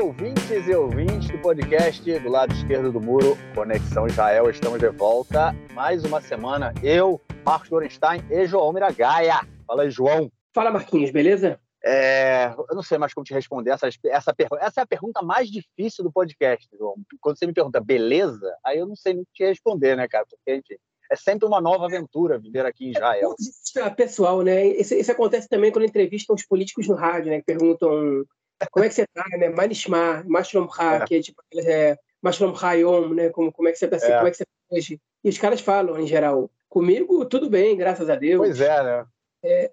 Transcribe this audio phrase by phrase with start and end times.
[0.00, 4.48] ouvintes e ouvintes do podcast do lado esquerdo do muro, Conexão Israel.
[4.48, 5.54] Estamos de volta.
[5.74, 6.72] Mais uma semana.
[6.82, 9.40] Eu, Marcos Gorenstein e João Miragaia.
[9.66, 10.32] Fala aí, João.
[10.54, 11.60] Fala, Marquinhos, beleza?
[11.84, 14.64] É, eu não sei mais como te responder essa, essa pergunta.
[14.64, 16.94] Essa é a pergunta mais difícil do podcast, João.
[17.20, 20.24] Quando você me pergunta beleza, aí eu não sei nem te responder, né, cara?
[20.28, 23.34] Porque, enfim, é sempre uma nova aventura viver aqui em Israel.
[23.76, 24.66] É pessoal, né?
[24.66, 27.38] Isso, isso, acontece também quando entrevistam os políticos no rádio, né?
[27.38, 28.24] Que perguntam
[28.70, 29.48] como é que você tá, né?
[29.48, 31.04] Manishma, Mashlomcha, é.
[31.04, 33.30] que é tipo é, Mashlomcha Yom, né?
[33.30, 34.16] Como, como é que você tá, é.
[34.16, 35.00] como é que você tá hoje?
[35.24, 38.38] E os caras falam, em geral, comigo tudo bem, graças a Deus.
[38.38, 39.06] Pois é, né?
[39.42, 39.72] É,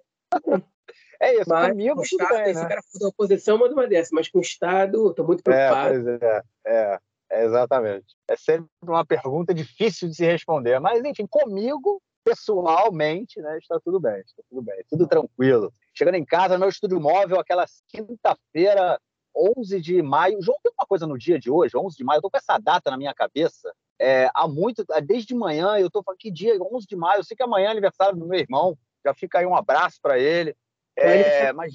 [1.20, 2.68] é isso, mas, comigo tudo Estado, bem, né?
[2.68, 5.88] Cara for da oposição, manda uma dessa, mas com o Estado, estou muito preocupado.
[5.88, 6.98] É, pois é, é,
[7.30, 8.16] é, exatamente.
[8.28, 13.98] É sempre uma pergunta difícil de se responder, mas enfim, comigo, pessoalmente, né, está tudo
[13.98, 15.72] bem, está tudo bem, tudo tranquilo.
[15.94, 19.00] Chegando em casa, meu estúdio móvel, aquela quinta-feira,
[19.34, 20.42] 11 de maio.
[20.42, 22.58] João, tem uma coisa no dia de hoje, 11 de maio, eu tô com essa
[22.58, 23.72] data na minha cabeça.
[23.98, 27.36] É, há muito, desde manhã, eu tô falando que dia, 11 de maio, eu sei
[27.36, 30.54] que amanhã é aniversário do meu irmão, já fica aí um abraço para ele.
[30.96, 31.74] É, mas...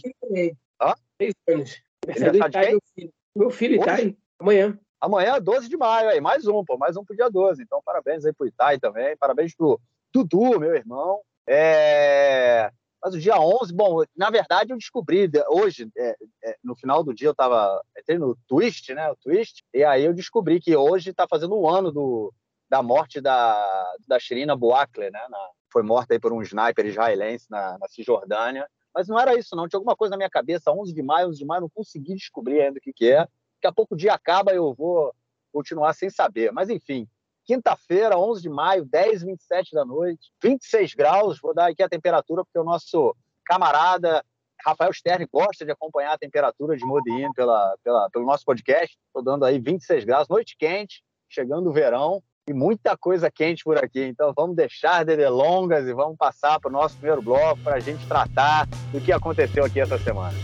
[0.81, 0.93] Hã?
[1.17, 1.81] Três anos.
[2.07, 3.13] Aniversário de quem?
[3.35, 4.77] Meu filho, Itai, amanhã.
[5.01, 7.61] Amanhã, 12 de maio, aí, mais um, pô, mais um pro dia 12.
[7.61, 9.77] Então, parabéns aí pro Itai também, parabéns pro
[10.13, 11.21] Dudu, meu irmão.
[11.47, 12.71] É...
[13.03, 17.13] Mas o dia 11, bom, na verdade eu descobri hoje, é, é, no final do
[17.13, 21.09] dia eu tava, entrei no Twist, né, o Twist, e aí eu descobri que hoje
[21.09, 22.33] está fazendo um ano do,
[22.69, 27.47] da morte da, da Shirina Buakle, né, na, foi morta aí por um sniper israelense
[27.49, 30.93] na, na Cisjordânia, mas não era isso não, tinha alguma coisa na minha cabeça, 11
[30.93, 33.73] de maio, 11 de maio, não consegui descobrir ainda o que que é, daqui a
[33.73, 35.13] pouco o dia acaba eu vou
[35.51, 37.05] continuar sem saber, mas enfim,
[37.45, 41.39] Quinta-feira, 11 de maio, 10 27 da noite, 26 graus.
[41.41, 44.23] Vou dar aqui a temperatura, porque o nosso camarada
[44.65, 48.97] Rafael Stern gosta de acompanhar a temperatura de Modin pela, pela, pelo nosso podcast.
[49.07, 53.77] Estou dando aí 26 graus, noite quente, chegando o verão e muita coisa quente por
[53.77, 54.03] aqui.
[54.03, 57.79] Então vamos deixar de delongas e vamos passar para o nosso primeiro bloco para a
[57.79, 60.37] gente tratar do que aconteceu aqui essa semana.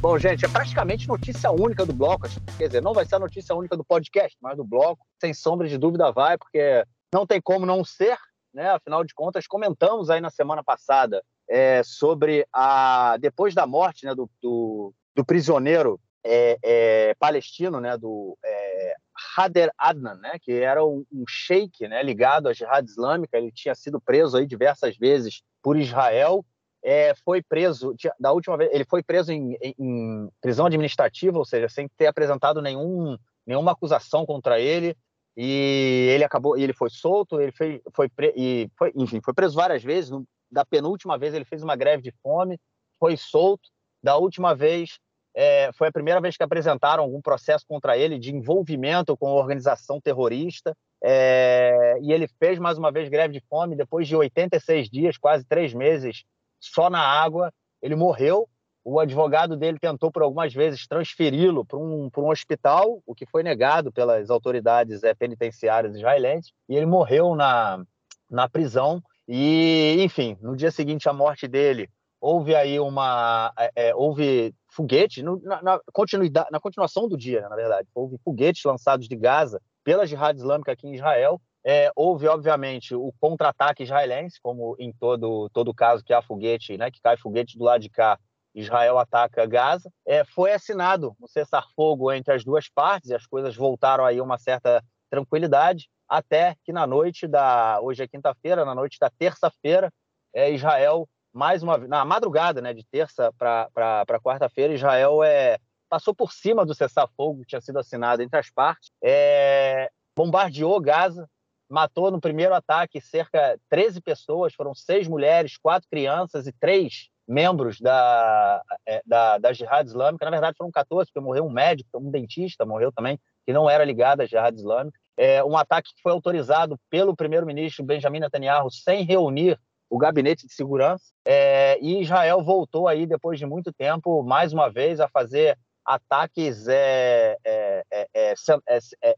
[0.00, 2.28] Bom, gente, é praticamente notícia única do bloco.
[2.56, 5.66] Quer dizer, não vai ser a notícia única do podcast, mas do bloco, sem sombra
[5.66, 8.16] de dúvida vai, porque não tem como não ser,
[8.54, 8.70] né?
[8.70, 11.20] Afinal de contas, comentamos aí na semana passada
[11.50, 17.96] é, sobre a depois da morte né, do, do, do prisioneiro é, é, palestino, né,
[17.96, 18.94] do é,
[19.36, 23.36] Hader Adnan, né, que era um, um sheik né, ligado à jihad islâmica.
[23.36, 26.44] Ele tinha sido preso aí diversas vezes por Israel
[26.88, 31.68] é, foi preso da última vez ele foi preso em, em, prisão administrativa ou seja
[31.68, 34.96] sem ter apresentado nenhum, nenhuma acusação contra ele
[35.36, 39.82] e ele acabou ele foi solto ele foi, foi e foi enfim foi preso várias
[39.82, 40.10] vezes
[40.50, 42.58] da penúltima vez ele fez uma greve de fome
[42.98, 43.68] foi solto
[44.02, 44.98] da última vez
[45.34, 50.00] é, foi a primeira vez que apresentaram algum processo contra ele de envolvimento com organização
[50.00, 50.74] terrorista
[51.04, 55.44] é, e ele fez mais uma vez greve de fome depois de 86 dias quase
[55.44, 56.24] três meses
[56.60, 57.52] só na água.
[57.82, 58.48] Ele morreu.
[58.84, 63.42] O advogado dele tentou por algumas vezes transferi-lo para um, um hospital, o que foi
[63.42, 67.84] negado pelas autoridades é, penitenciárias israelenses, e ele morreu na,
[68.30, 69.02] na prisão.
[69.26, 73.52] E, enfim, no dia seguinte à morte dele, houve aí uma.
[73.76, 78.64] É, houve foguetes, no, na, na, continuidade, na continuação do dia, na verdade, houve foguetes
[78.64, 84.40] lançados de Gaza pela Jihad Islâmica aqui em Israel, é, houve, obviamente, o contra-ataque israelense,
[84.40, 87.90] como em todo, todo caso que há foguete, né, que cai foguete do lado de
[87.90, 88.18] cá,
[88.54, 89.90] Israel ataca Gaza.
[90.06, 94.22] É, foi assinado um cessar-fogo entre as duas partes e as coisas voltaram aí a
[94.22, 97.78] uma certa tranquilidade, até que na noite da.
[97.82, 99.92] Hoje é quinta-feira, na noite da terça-feira,
[100.34, 105.58] é, Israel, mais uma na madrugada, né, de terça para quarta-feira, Israel é,
[105.88, 111.28] passou por cima do cessar-fogo que tinha sido assinado entre as partes, é, bombardeou Gaza,
[111.68, 117.08] matou no primeiro ataque cerca de 13 pessoas, foram seis mulheres, quatro crianças e três
[117.26, 120.24] membros da, é, da, da Jihad Islâmica.
[120.24, 123.84] Na verdade, foram 14, porque morreu um médico, um dentista morreu também, que não era
[123.84, 124.98] ligado à Jihad Islâmica.
[125.16, 129.58] É um ataque que foi autorizado pelo primeiro-ministro Benjamin Netanyahu sem reunir
[129.90, 131.04] o gabinete de segurança.
[131.26, 136.68] É, e Israel voltou aí, depois de muito tempo, mais uma vez, a fazer ataques
[136.68, 138.34] é, é, é,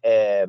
[0.03, 0.47] é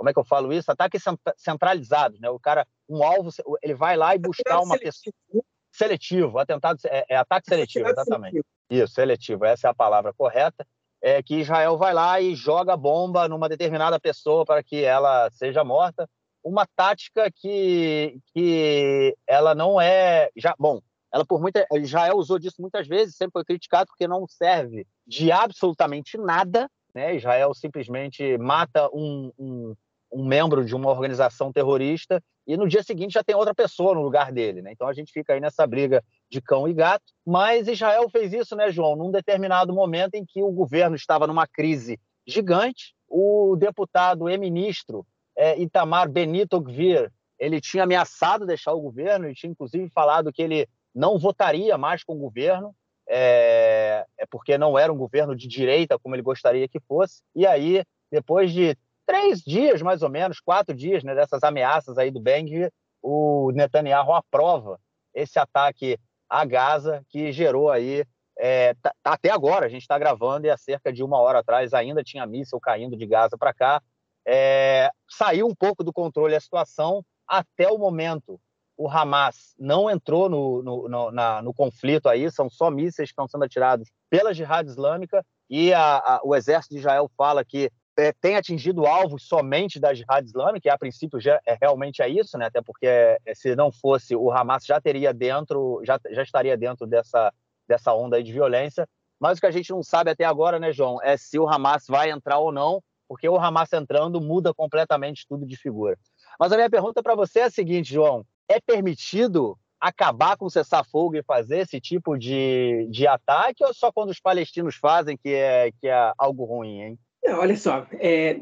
[0.00, 0.72] como é que eu falo isso?
[0.72, 1.02] Ataques
[1.36, 2.30] centralizados, né?
[2.30, 3.28] O cara, um alvo,
[3.60, 5.12] ele vai lá e buscar uma seletivo.
[5.28, 8.32] pessoa seletivo, atentado, é, é ataque seletivo, exatamente.
[8.32, 8.44] Seletivo.
[8.70, 10.66] Isso, seletivo, essa é a palavra correta.
[11.02, 15.62] É que Israel vai lá e joga bomba numa determinada pessoa para que ela seja
[15.62, 16.08] morta.
[16.42, 20.30] Uma tática que, que ela não é.
[20.34, 20.80] Já, bom,
[21.12, 25.30] ela por muita, Israel usou disso muitas vezes, sempre foi criticado porque não serve de
[25.30, 26.70] absolutamente nada.
[26.94, 27.16] Né?
[27.16, 29.74] Israel simplesmente mata um, um,
[30.12, 34.02] um membro de uma organização terrorista e no dia seguinte já tem outra pessoa no
[34.02, 34.60] lugar dele.
[34.60, 34.72] Né?
[34.72, 37.04] Então a gente fica aí nessa briga de cão e gato.
[37.24, 41.46] Mas Israel fez isso, né, João, num determinado momento em que o governo estava numa
[41.46, 42.94] crise gigante.
[43.08, 49.34] O deputado e ministro é, Itamar Benito Gvir, ele tinha ameaçado deixar o governo e
[49.34, 52.74] tinha inclusive falado que ele não votaria mais com o governo,
[53.08, 57.22] é, é porque não era um governo de direita como ele gostaria que fosse.
[57.34, 58.76] E aí, depois de
[59.10, 62.70] três dias, mais ou menos, quatro dias né, dessas ameaças aí do Beng,
[63.02, 64.78] o Netanyahu aprova
[65.12, 65.98] esse ataque
[66.28, 68.04] a Gaza que gerou aí
[68.38, 71.40] é, tá, tá até agora a gente está gravando e há cerca de uma hora
[71.40, 73.82] atrás ainda tinha míssil caindo de Gaza para cá.
[74.24, 78.40] É, saiu um pouco do controle a situação até o momento
[78.76, 83.12] o Hamas não entrou no, no, no, na, no, conflito aí, são só mísseis que
[83.12, 87.70] estão sendo atirados pela Jihad Islâmica e a, a, o exército de Israel fala que
[88.00, 92.08] é, tem atingido alvos somente da Jihad Islâmica, e a princípio já, é, realmente é
[92.08, 92.46] isso, né?
[92.46, 96.86] até porque é, se não fosse, o Hamas já teria dentro, já, já estaria dentro
[96.86, 97.32] dessa,
[97.68, 98.88] dessa onda de violência,
[99.20, 101.84] mas o que a gente não sabe até agora, né, João, é se o Hamas
[101.86, 105.98] vai entrar ou não, porque o Hamas entrando muda completamente tudo de figura.
[106.38, 110.50] Mas a minha pergunta para você é a seguinte, João: é permitido acabar com o
[110.50, 115.30] cessar-fogo e fazer esse tipo de, de ataque ou só quando os palestinos fazem que
[115.30, 116.98] é, que é algo ruim, hein?
[117.22, 118.40] Não, olha só, é,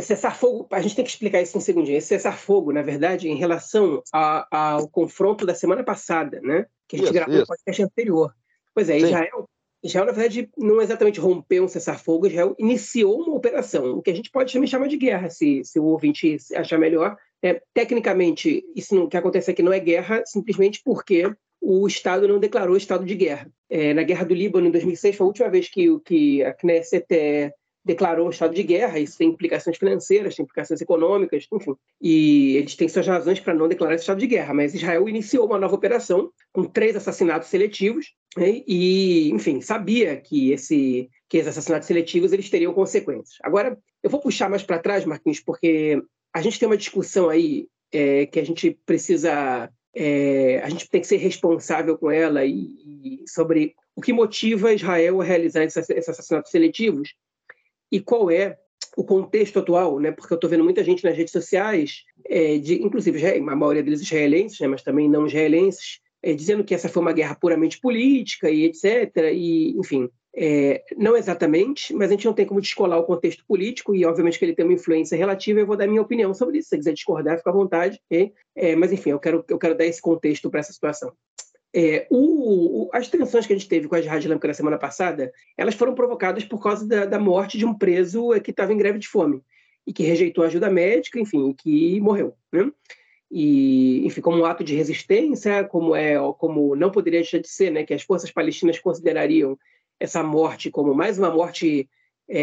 [0.00, 1.98] cessar-fogo, a gente tem que explicar isso um segundinho.
[1.98, 6.66] Esse cessar-fogo, na verdade, em relação a, ao confronto da semana passada, né?
[6.86, 8.32] Que a gente isso, gravou no podcast anterior.
[8.72, 9.48] Pois é, Israel,
[9.82, 14.14] Israel, na verdade, não exatamente rompeu um cessar-fogo, Israel iniciou uma operação, o que a
[14.14, 18.94] gente pode também chamar de guerra, se, se o ouvinte achar melhor, é, tecnicamente, isso
[18.94, 23.14] não, que acontece aqui não é guerra, simplesmente porque o Estado não declarou estado de
[23.14, 23.50] guerra.
[23.68, 27.06] É, na Guerra do Líbano, em 2006, foi a última vez que, que a Knesset
[27.10, 27.52] é,
[27.84, 28.98] declarou estado de guerra.
[28.98, 31.74] Isso tem implicações financeiras, tem implicações econômicas, enfim.
[32.00, 34.54] E eles têm suas razões para não declarar esse estado de guerra.
[34.54, 40.52] Mas Israel iniciou uma nova operação com três assassinatos seletivos né, e, enfim, sabia que,
[40.52, 43.38] esse, que esses assassinatos seletivos eles teriam consequências.
[43.42, 46.00] Agora, eu vou puxar mais para trás, Marquinhos, porque
[46.32, 51.00] a gente tem uma discussão aí é, que a gente precisa, é, a gente tem
[51.00, 56.08] que ser responsável com ela e, e sobre o que motiva Israel a realizar esses,
[56.08, 57.14] assassinatos seletivos
[57.92, 58.56] e qual é
[58.96, 60.10] o contexto atual, né?
[60.10, 64.00] Porque eu estou vendo muita gente nas redes sociais, é, de, inclusive a maioria deles
[64.00, 64.66] israelenses, né?
[64.66, 69.16] mas também não israelenses, é, dizendo que essa foi uma guerra puramente política e etc.
[69.32, 73.94] E, enfim, é, não exatamente, mas a gente não tem como descolar o contexto político
[73.94, 75.60] e, obviamente, que ele tem uma influência relativa.
[75.60, 76.68] Eu vou dar minha opinião sobre isso.
[76.68, 78.00] Se você quiser discordar, fica à vontade.
[78.06, 78.32] Okay?
[78.56, 81.12] É, mas, enfim, eu quero, eu quero dar esse contexto para essa situação.
[81.74, 84.78] É, o, o, as tensões que a gente teve com a Jihad Islâmica na semana
[84.78, 88.76] passada, elas foram provocadas por causa da, da morte de um preso que estava em
[88.76, 89.42] greve de fome
[89.86, 92.36] e que rejeitou ajuda médica, enfim, que morreu.
[92.52, 92.70] Né?
[93.30, 97.70] E, enfim, como um ato de resistência, como é, como não poderia deixar de ser,
[97.70, 99.58] né, que as forças palestinas considerariam
[99.98, 101.88] essa morte como mais uma morte
[102.28, 102.42] é,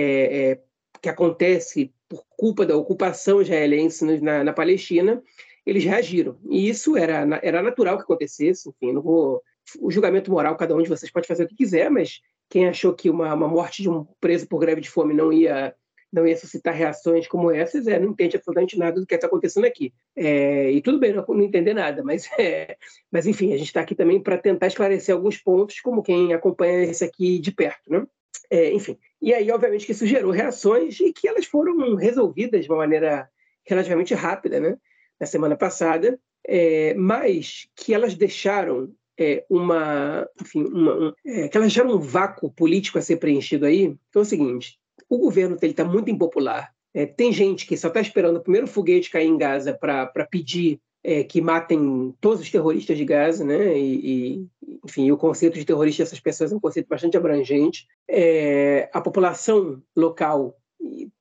[0.51, 0.59] é,
[1.01, 5.21] que acontece por culpa da ocupação israelense na, na, Palestina,
[5.69, 6.37] eles reagiram.
[6.49, 8.69] E isso era, era natural que acontecesse.
[8.69, 9.41] Enfim, não vou.
[9.79, 12.93] O julgamento moral, cada um de vocês pode fazer o que quiser, mas quem achou
[12.93, 15.75] que uma, uma morte de um preso por greve de fome não ia
[16.11, 19.65] não ia suscitar reações como essas, é, não entende absolutamente nada do que está acontecendo
[19.65, 19.93] aqui.
[20.15, 22.77] É, e tudo bem não, não entender nada, mas, é,
[23.11, 26.83] mas enfim, a gente está aqui também para tentar esclarecer alguns pontos, como quem acompanha
[26.83, 27.83] esse aqui de perto.
[27.87, 28.07] Né?
[28.49, 32.71] É, enfim, e aí, obviamente, que isso gerou reações e que elas foram resolvidas de
[32.71, 33.29] uma maneira
[33.65, 34.77] relativamente rápida, né?
[35.19, 41.57] Na semana passada, é, mas que elas deixaram é, uma, enfim, uma, um, é, que
[41.57, 43.95] elas deixaram um vácuo político a ser preenchido aí.
[44.09, 46.73] Então é o seguinte: o governo dele está muito impopular.
[46.93, 50.79] É, tem gente que só está esperando o primeiro foguete cair em Gaza para pedir
[51.03, 53.77] é, que matem todos os terroristas de Gaza, né?
[53.77, 54.47] E, e,
[54.83, 57.87] enfim, o conceito de terrorista dessas pessoas é um conceito bastante abrangente.
[58.07, 60.55] É, a população local,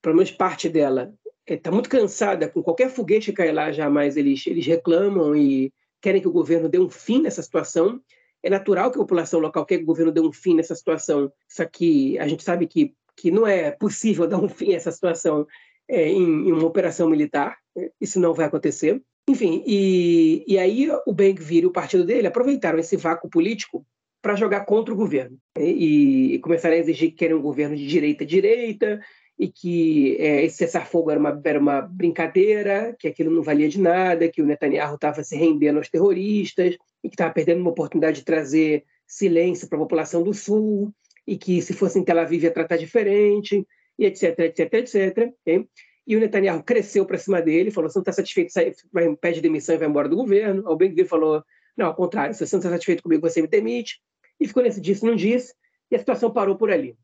[0.00, 1.12] pelo menos parte dela,
[1.55, 2.49] está é, muito cansada.
[2.49, 4.17] Com qualquer foguete que cair lá, jamais.
[4.17, 8.00] Eles, eles reclamam e querem que o governo dê um fim nessa situação.
[8.43, 11.33] É natural que a população local quer que o governo dê um fim nessa situação,
[11.49, 14.93] só que a gente sabe que que não é possível dar um fim a essa
[14.93, 15.45] situação
[15.88, 17.59] é, em, em, uma operação militar,
[18.00, 19.02] isso não vai acontecer.
[19.28, 23.85] Enfim, e, e aí o Ben-Gvir e o partido dele aproveitaram esse vácuo político
[24.23, 25.38] para jogar contra o governo.
[25.59, 29.00] E, e começaram a exigir que querem um governo de direita-direita
[29.38, 33.80] e que é, esse cessar-fogo era uma, era uma brincadeira, que aquilo não valia de
[33.80, 38.18] nada, que o Netanyahu estava se rendendo aos terroristas, e que estava perdendo uma oportunidade
[38.18, 40.92] de trazer silêncio para a população do Sul,
[41.26, 43.64] e que se fosse em Tel Aviv ia tratar diferente,
[43.99, 45.33] e etc, etc, etc.
[45.42, 45.68] Okay?
[46.07, 49.40] E o Netanyahu cresceu para cima dele, falou: se não está satisfeito, sai, vai, pede
[49.40, 50.62] demissão e vai embora do governo.
[50.66, 51.45] O Ben falou:
[51.76, 54.00] não, ao contrário, se você não está satisfeito comigo, você me demite.
[54.40, 55.52] E ficou nesse disse, não disse,
[55.90, 56.97] e a situação parou por ali.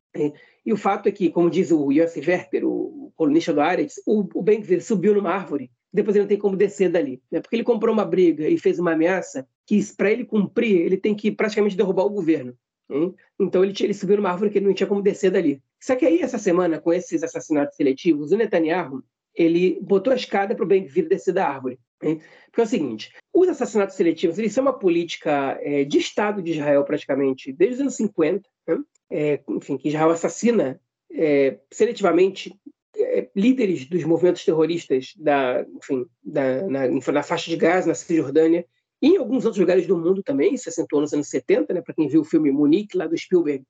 [0.65, 4.27] E o fato é que, como diz o Yossi Werther, o colunista do Aretz, o,
[4.35, 7.23] o Ben subiu numa árvore, depois ele não tem como descer dali.
[7.31, 7.41] Né?
[7.41, 11.15] Porque ele comprou uma briga e fez uma ameaça que, para ele cumprir, ele tem
[11.15, 12.57] que praticamente derrubar o governo.
[12.91, 13.15] Hein?
[13.41, 15.63] Então ele, ele subiu numa árvore que ele não tinha como descer dali.
[15.81, 19.03] Só que aí, essa semana, com esses assassinatos seletivos, o Netanyahu
[19.35, 21.79] ele botou a escada para o Ben-Gvir descer da árvore.
[22.05, 22.21] Hein?
[22.47, 26.53] Porque é o seguinte, os assassinatos seletivos eles são uma política é, de Estado de
[26.53, 28.79] Israel praticamente desde os anos 50, né?
[29.11, 30.81] é, enfim, que Israel assassina
[31.13, 32.55] é, seletivamente
[32.97, 38.65] é, líderes dos movimentos terroristas da, enfim, da, na, na faixa de Gaza, na Cisjordânia,
[39.03, 41.95] e em alguns outros lugares do mundo também, se acentuou nos anos 70, né, para
[41.95, 43.65] quem viu o filme Munique, lá do Spielberg,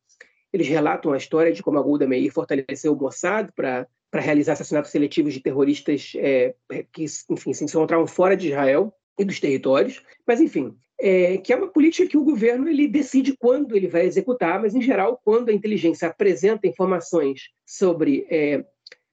[0.53, 3.89] eles relatam a história de como a Golda Meir fortaleceu o Mossad para
[4.21, 6.55] realizar assassinatos seletivos de terroristas é,
[6.93, 10.03] que, enfim, se encontravam fora de Israel e dos territórios.
[10.27, 14.07] Mas, enfim, é, que é uma política que o governo ele decide quando ele vai
[14.07, 18.65] executar, mas, em geral, quando a inteligência apresenta informações sobre, é,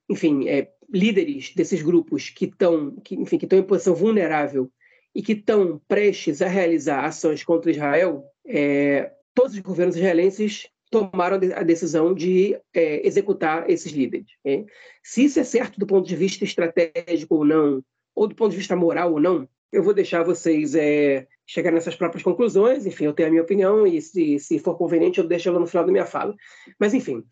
[0.10, 4.70] enfim, é, líderes desses grupos que estão que, enfim, que em posição vulnerável
[5.16, 11.40] e que estão prestes a realizar ações contra Israel, é, todos os governos israelenses tomaram
[11.56, 14.28] a decisão de é, executar esses líderes.
[14.46, 14.66] É.
[15.02, 17.82] Se isso é certo do ponto de vista estratégico ou não,
[18.14, 21.96] ou do ponto de vista moral ou não, eu vou deixar vocês é, chegar nessas
[21.96, 22.86] próprias conclusões.
[22.86, 25.66] Enfim, eu tenho a minha opinião e se, se for conveniente eu deixo ela no
[25.66, 26.36] final da minha fala.
[26.78, 27.24] Mas, enfim.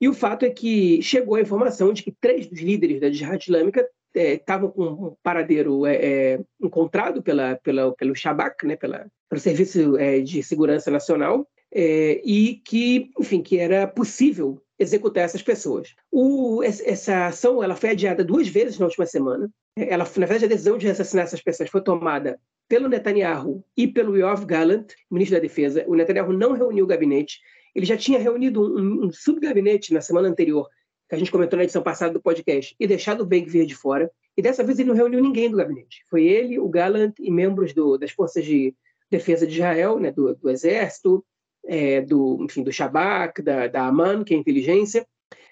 [0.00, 3.42] E o fato é que chegou a informação de que três dos líderes da Jihad
[3.42, 9.06] Islâmica estavam é, com um paradeiro é, é, encontrado pela, pela, pelo Shabak, né, pela,
[9.28, 15.42] pelo Serviço é, de Segurança Nacional, é, e que, enfim, que era possível executar essas
[15.42, 15.94] pessoas.
[16.10, 19.50] O, essa ação ela foi adiada duas vezes na última semana.
[19.76, 24.16] Ela, na verdade, a decisão de assassinar essas pessoas foi tomada pelo Netanyahu e pelo
[24.16, 25.84] Yoav Gallant, ministro da Defesa.
[25.86, 27.40] O Netanyahu não reuniu o gabinete.
[27.74, 30.66] Ele já tinha reunido um, um subgabinete na semana anterior
[31.10, 34.08] que a gente comentou na edição passada do podcast, e deixado o Ben-Gvir de fora.
[34.36, 36.04] E dessa vez ele não reuniu ninguém do gabinete.
[36.08, 38.72] Foi ele, o Gallant e membros do, das forças de
[39.10, 41.24] defesa de Israel, né, do, do exército,
[41.66, 45.06] é, do, enfim, do Shabak, da, da Aman, que é a inteligência,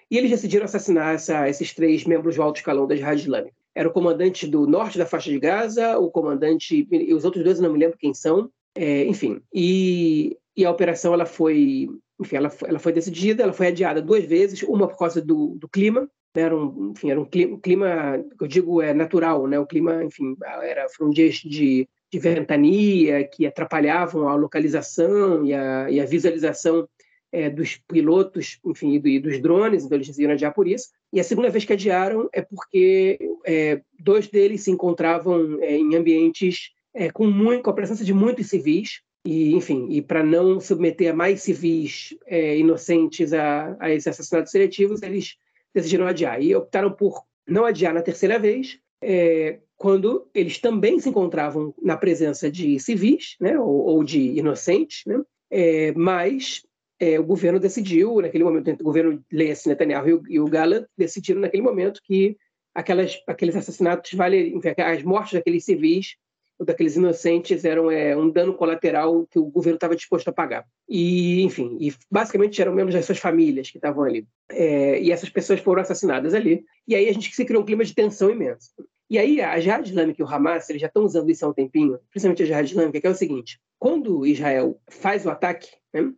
[0.09, 3.55] e eles decidiram assassinar essa, esses três membros do alto escalão da Jihad Islâmica.
[3.75, 7.57] Era o comandante do norte da faixa de Gaza, o comandante, e os outros dois
[7.57, 9.41] eu não me lembro quem são, é, enfim.
[9.53, 11.87] E, e a operação ela foi
[12.19, 15.69] enfim, ela, ela foi decidida, ela foi adiada duas vezes, uma por causa do, do
[15.69, 16.01] clima,
[16.35, 20.03] né, era um, enfim, era um clima, clima, eu digo, é natural, né, o clima,
[20.03, 26.05] enfim, era, foram dias de, de ventania que atrapalhavam a localização e a, e a
[26.05, 26.87] visualização
[27.31, 30.89] é, dos pilotos, enfim, e, do, dos drones, então eles decidiram adiar por isso.
[31.13, 35.95] E a segunda vez que adiaram é porque é, dois deles se encontravam é, em
[35.95, 40.59] ambientes é, com, muito, com a presença de muitos civis, e, enfim, e para não
[40.59, 45.35] submeter mais civis é, inocentes a, a esses assassinatos seletivos, eles
[45.73, 46.41] decidiram adiar.
[46.41, 51.95] E optaram por não adiar na terceira vez, é, quando eles também se encontravam na
[51.95, 56.61] presença de civis, né, ou, ou de inocentes, né, é, mas
[56.99, 61.39] é, o governo decidiu, naquele momento, o governo Leia Netanyahu e o, o Gallant decidiram
[61.39, 62.35] naquele momento que
[62.75, 66.17] aquelas, aqueles assassinatos valeriam, as mortes daqueles civis
[66.65, 70.65] daqueles inocentes eram é, um dano colateral que o governo estava disposto a pagar.
[70.89, 74.27] E, enfim, e basicamente eram membros das suas famílias que estavam ali.
[74.49, 76.65] É, e essas pessoas foram assassinadas ali.
[76.85, 78.71] E aí a gente se criou um clima de tensão imenso.
[79.09, 81.53] E aí a Jihad Islâmica e o Hamas eles já estão usando isso há um
[81.53, 86.11] tempinho, principalmente a Jihad Islâmica, que é o seguinte: quando Israel faz o ataque, né,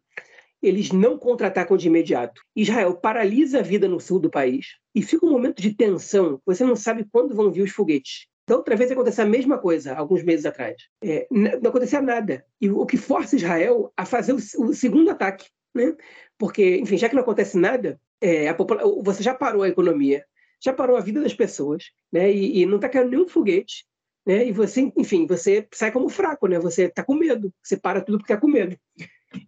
[0.61, 2.41] eles não contra-atacam de imediato.
[2.55, 6.39] Israel paralisa a vida no sul do país e fica um momento de tensão.
[6.45, 8.27] Você não sabe quando vão vir os foguetes.
[8.47, 10.75] Da outra vez aconteceu a mesma coisa, alguns meses atrás.
[11.03, 12.45] É, não acontecia nada.
[12.59, 15.47] E o que força Israel a fazer o, o segundo ataque.
[15.73, 15.95] Né?
[16.37, 18.53] Porque, enfim, já que não acontece nada, é,
[19.03, 20.25] você já parou a economia,
[20.63, 22.31] já parou a vida das pessoas, né?
[22.31, 23.85] e, e não está caindo nenhum foguete.
[24.25, 24.47] Né?
[24.47, 26.59] E você, enfim, você sai como fraco, né?
[26.59, 28.77] Você está com medo, você para tudo porque está com medo.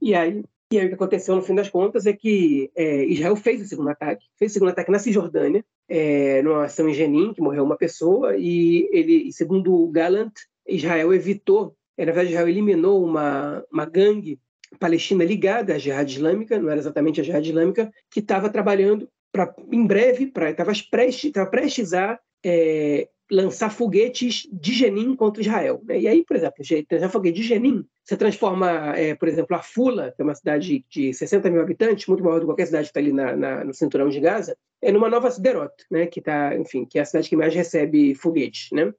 [0.01, 0.43] E aí
[0.73, 3.67] e aí o que aconteceu no fim das contas é que é, Israel fez o
[3.67, 7.63] segundo ataque, fez o segundo ataque na Cisjordânia, é, numa ação em Jenin, que morreu
[7.63, 10.31] uma pessoa, e ele, segundo Gallant,
[10.67, 14.39] Israel evitou, é, na verdade Israel eliminou uma, uma gangue
[14.79, 19.53] palestina ligada à Jihad Islâmica, não era exatamente a Jihad Islâmica, que estava trabalhando para,
[19.71, 25.81] em breve, estava prestes, prestes a é, lançar foguetes de Jenin contra Israel.
[25.85, 26.01] Né?
[26.01, 30.13] E aí, por exemplo, lançar foguete de Jenin, você transforma, é, por exemplo, a Fula,
[30.15, 32.89] que é uma cidade de 60 mil habitantes, muito maior do que qualquer cidade que
[32.91, 36.05] está ali na, na, no cinturão de Gaza, é numa nova Siderot, né?
[36.05, 38.69] que tá, enfim, que é a cidade que mais recebe foguetes.
[38.71, 38.93] Né?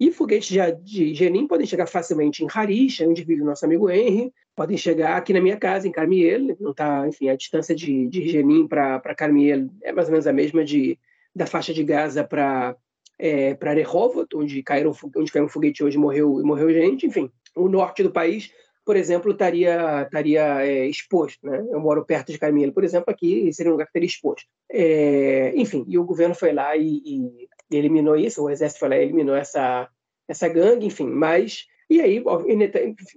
[0.00, 4.32] E foguetes de, Jenin podem chegar facilmente em Harish, onde vive o nosso amigo Henry,
[4.54, 8.28] podem chegar aqui na minha casa, em Carmiel, não tá, enfim, a distância de, de
[8.28, 10.98] Jenin para Carmiel é mais ou menos a mesma de,
[11.34, 12.76] da faixa de Gaza para
[13.18, 17.30] é, para Rehovot, onde, caíram, onde caiu um foguete hoje morreu morreu gente, enfim.
[17.54, 18.50] O norte do país,
[18.84, 21.64] por exemplo, estaria estaria é, exposto, né?
[21.70, 24.46] Eu moro perto de Carmiel, por exemplo, aqui seria um lugar que estaria exposto.
[24.70, 28.96] É, enfim, e o governo foi lá e, e, eliminou isso, o exército foi lá
[28.96, 29.88] e eliminou essa
[30.26, 32.22] essa gangue, enfim, mas e aí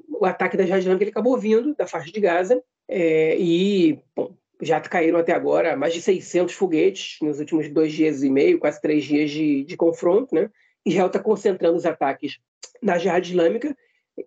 [0.10, 4.36] o ataque da Jihad Islâmica ele acabou vindo da faixa de Gaza é, e bom,
[4.62, 8.82] já caíram até agora mais de 600 foguetes nos últimos dois dias e meio, quase
[8.82, 10.50] três dias de, de confronto, né?
[10.86, 12.40] Israel está concentrando os ataques
[12.82, 13.76] na Jihad Islâmica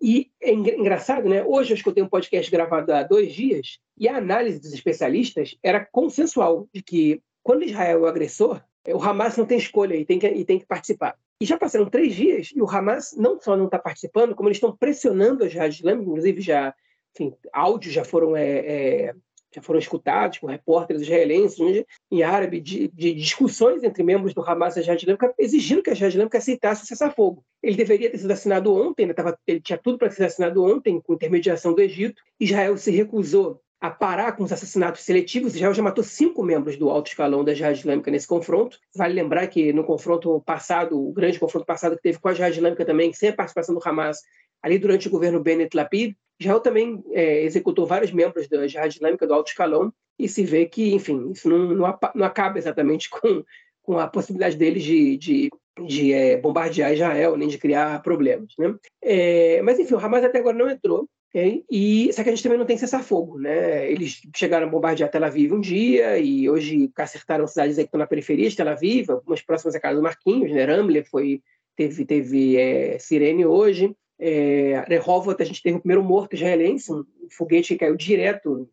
[0.01, 1.43] e é engraçado, né?
[1.43, 5.83] Hoje eu escutei um podcast gravado há dois dias e a análise dos especialistas era
[5.83, 10.17] consensual de que quando Israel é o agressor, o Hamas não tem escolha e tem
[10.17, 11.15] que, e tem que participar.
[11.39, 14.57] E já passaram três dias e o Hamas não só não está participando, como eles
[14.57, 16.73] estão pressionando a Jihad Islâmica, inclusive já,
[17.13, 19.15] enfim, áudios já foram é, é,
[19.53, 24.77] já foram escutados por repórteres israelenses em árabe de, de, discussões entre membros do Hamas
[24.77, 27.43] e a Jihad Islâmica exigindo que a Jihad Islâmica aceitasse o cessar-fogo.
[27.61, 31.01] Ele deveria ter sido assinado ontem, ele, tava, ele tinha tudo para ser assinado ontem,
[31.01, 32.21] com intermediação do Egito.
[32.39, 35.55] Israel se recusou a parar com os assassinatos seletivos.
[35.55, 38.77] Israel já matou cinco membros do alto escalão da Jihad Islâmica nesse confronto.
[38.95, 42.55] Vale lembrar que no confronto passado, o grande confronto passado que teve com a Jihad
[42.55, 44.19] Islâmica também, sem a participação do Hamas,
[44.61, 49.25] ali durante o governo Bennett Lapid, Israel também é, executou vários membros da Jihad Islâmica
[49.25, 53.43] do alto escalão e se vê que, enfim, isso não, não, não acaba exatamente com,
[53.81, 55.49] com a possibilidade deles de, de,
[55.87, 58.53] de é, bombardear Israel, nem de criar problemas.
[58.59, 58.75] Né?
[59.01, 61.09] É, mas, enfim, o Hamas até agora não entrou.
[61.33, 63.39] E, só que a gente também não tem cessar-fogo.
[63.39, 63.89] Né?
[63.89, 68.07] Eles chegaram a bombardear Tel Aviv um dia e hoje acertaram cidades que estão na
[68.07, 70.65] periferia de Tel Aviv, algumas próximas à casa do Marquinhos, né?
[70.65, 71.41] Ramle foi,
[71.75, 73.95] teve, teve é, Sirene hoje.
[74.19, 78.69] É, Rehovot, a gente teve o primeiro morto israelense, um foguete que caiu direto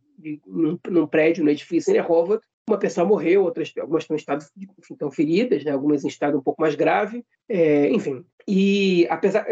[0.47, 2.42] num, num, prédio, no edifício em Rehovot.
[2.69, 5.73] Uma pessoa morreu, outras, algumas estão em estado, enfim, estão feridas, né?
[5.73, 7.25] algumas em estado um pouco mais grave.
[7.49, 9.47] É, enfim, e apesar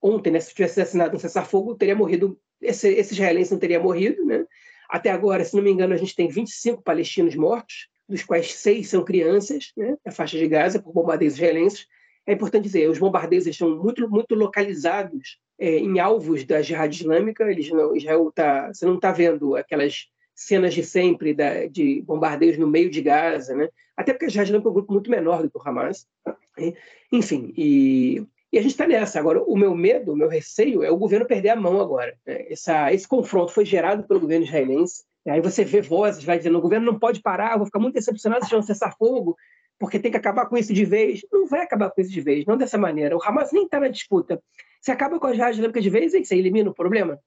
[0.00, 4.24] ontem, né, se tivesse assinado um cessar-fogo, teria morrido esse, esse israelense não teria morrido,
[4.24, 4.46] né?
[4.88, 8.88] Até agora, se não me engano, a gente tem 25 palestinos mortos, dos quais seis
[8.88, 9.96] são crianças, né?
[10.06, 11.86] A faixa de Gaza por bombardeios israelenses.
[12.26, 17.50] É importante dizer, os bombardeios estão muito, muito localizados é, em alvos da jihad islâmica.
[17.50, 22.58] Eles não, Israel tá, você não está vendo aquelas cenas de sempre da, de bombardeios
[22.58, 23.68] no meio de Gaza, né?
[23.96, 26.06] Até porque a jihad é um grupo muito menor do que o Hamas.
[26.58, 26.74] Né?
[27.12, 29.20] Enfim, e, e a gente está nessa.
[29.20, 32.16] Agora, o meu medo, o meu receio é o governo perder a mão agora.
[32.26, 32.46] Né?
[32.50, 35.04] Essa, esse confronto foi gerado pelo governo israelense.
[35.26, 38.44] Aí você vê vozes, vai dizendo, o governo não pode parar, vou ficar muito decepcionado
[38.44, 39.36] se não cessar fogo,
[39.78, 41.24] porque tem que acabar com isso de vez.
[41.32, 43.16] Não vai acabar com isso de vez, não dessa maneira.
[43.16, 44.42] O Hamas nem está na disputa.
[44.82, 47.18] Se acaba com a jihad de vez, aí você elimina o problema?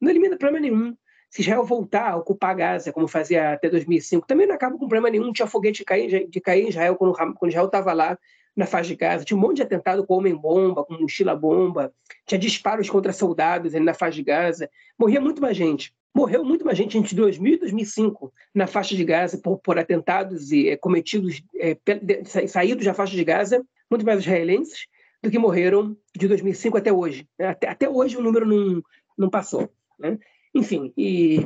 [0.00, 0.96] Não elimina problema nenhum.
[1.30, 5.10] Se Israel voltar a ocupar Gaza, como fazia até 2005, também não acaba com problema
[5.10, 5.32] nenhum.
[5.32, 8.18] Tinha foguete de cair, de cair em Israel quando, quando Israel estava lá
[8.56, 9.24] na faixa de Gaza.
[9.24, 11.92] Tinha um monte de atentado com homem-bomba, com mochila-bomba.
[12.26, 14.70] Tinha disparos contra soldados ali na faixa de Gaza.
[14.98, 15.94] Morria muito mais gente.
[16.14, 20.50] Morreu muito mais gente entre 2000 e 2005 na faixa de Gaza por, por atentados
[20.50, 21.76] e, é, cometidos, é,
[22.46, 24.86] saídos da faixa de Gaza, muito mais israelenses
[25.22, 27.28] do que morreram de 2005 até hoje.
[27.38, 27.48] Né?
[27.48, 28.82] Até, até hoje o número não,
[29.16, 29.70] não passou.
[29.98, 30.18] Né?
[30.58, 31.36] Enfim, e,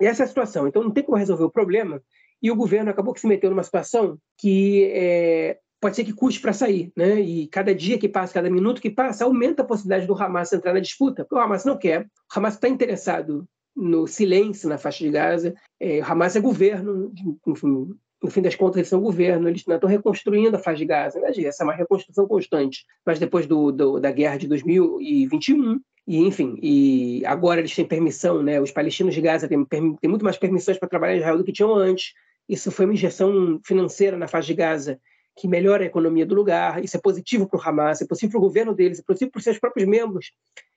[0.00, 0.68] e essa é a situação.
[0.68, 2.00] Então não tem como resolver o problema
[2.42, 6.40] e o governo acabou que se meteu numa situação que é, pode ser que custe
[6.40, 7.20] para sair, né?
[7.20, 10.72] E cada dia que passa, cada minuto que passa, aumenta a possibilidade do Hamas entrar
[10.72, 12.02] na disputa, porque o Hamas não quer.
[12.02, 15.54] O Hamas está interessado no silêncio na faixa de Gaza.
[15.80, 17.12] É, Hamas é governo,
[17.46, 21.20] enfim, no fim das contas, eles são governo, eles estão reconstruindo a faixa de Gaza.
[21.20, 21.30] Né?
[21.44, 22.84] Essa é uma reconstrução constante.
[23.04, 28.42] Mas depois do, do, da guerra de 2021, e enfim, e agora eles têm permissão,
[28.42, 28.60] né?
[28.60, 31.52] os palestinos de Gaza têm, têm muito mais permissões para trabalhar em Israel do que
[31.52, 32.12] tinham antes.
[32.48, 35.00] Isso foi uma injeção financeira na faixa de Gaza
[35.36, 36.82] que melhora a economia do lugar.
[36.82, 39.38] Isso é positivo para o Hamas, é positivo para o governo deles, é positivo para
[39.38, 40.32] os seus próprios membros,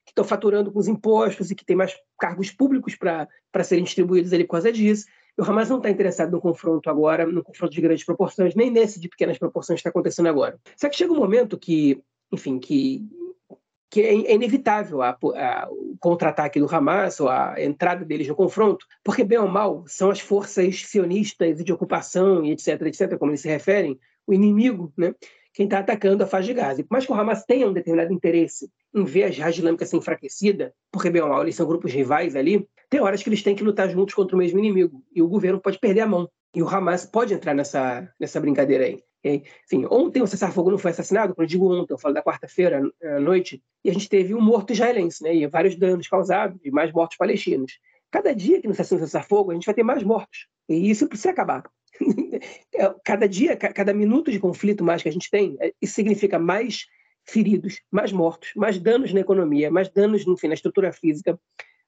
[0.06, 4.34] que estão faturando com os impostos e que têm mais cargos públicos para serem distribuídos
[4.34, 5.06] ali por causa disso.
[5.40, 8.70] E o Hamas não está interessado no confronto agora, no confronto de grandes proporções, nem
[8.70, 10.60] nesse de pequenas proporções que está acontecendo agora.
[10.76, 13.08] Só que chega um momento que, enfim, que
[13.90, 18.36] que é, é inevitável a, a, o contra-ataque do Hamas ou a entrada deles no
[18.36, 23.32] confronto, porque, bem ou mal, são as forças sionistas de ocupação e etc, etc, como
[23.32, 23.98] eles se referem,
[24.28, 25.16] o inimigo, né?
[25.54, 26.82] quem está atacando a faixa de Gaza.
[26.82, 29.86] E por mais que o Hamas tenha um determinado interesse em ver a jihad islâmica
[29.86, 33.44] ser enfraquecida, porque, bem ou mal, eles são grupos rivais ali, tem horas que eles
[33.44, 36.30] têm que lutar juntos contra o mesmo inimigo, e o governo pode perder a mão.
[36.56, 39.04] E o Hamas pode entrar nessa, nessa brincadeira aí.
[39.24, 42.82] Enfim, ontem o cessar-fogo não foi assassinado, quando eu digo ontem, eu falo da quarta-feira
[43.04, 46.72] à noite, e a gente teve um morto israelense, né, e vários danos causados, e
[46.72, 47.74] mais mortos palestinos.
[48.10, 50.48] Cada dia que não se assina o cessar-fogo, a gente vai ter mais mortos.
[50.68, 51.64] E isso precisa acabar.
[52.72, 56.40] É, cada dia, cada minuto de conflito mais que a gente tem, é, isso significa
[56.40, 56.86] mais
[57.28, 61.38] feridos, mais mortos, mais danos na economia, mais danos enfim, na estrutura física,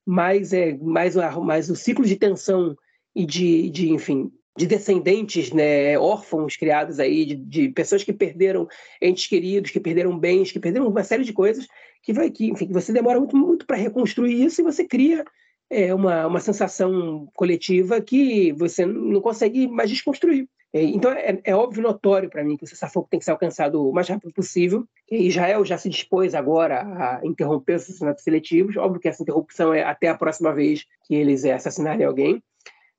[0.05, 2.75] mais, é, mais, mais o ciclo de tensão
[3.15, 8.67] e de, de enfim, de descendentes né, órfãos criados aí, de, de, pessoas que perderam
[9.01, 11.67] entes queridos, que perderam bens, que perderam uma série de coisas,
[12.03, 15.23] que vai que, enfim, você demora muito, muito para reconstruir isso e você cria
[15.71, 20.47] é, uma, uma sensação coletiva que você não consegue mais desconstruir.
[20.73, 23.89] É, então, é, é óbvio, notório para mim que o cessar-fogo tem que ser alcançado
[23.89, 24.85] o mais rápido possível.
[25.09, 28.75] E Israel já se dispôs agora a interromper os assassinatos seletivos.
[28.75, 32.43] Óbvio que essa interrupção é até a próxima vez que eles assassinarem alguém.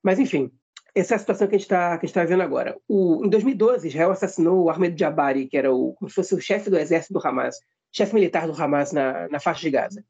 [0.01, 0.51] Mas, enfim,
[0.95, 2.75] essa é a situação que a gente está tá vendo agora.
[2.87, 6.41] O, em 2012, Israel assassinou o Ahmed Jabari, que era o, como se fosse o
[6.41, 7.55] chefe do exército do Hamas,
[7.91, 10.03] chefe militar do Hamas na, na faixa de Gaza.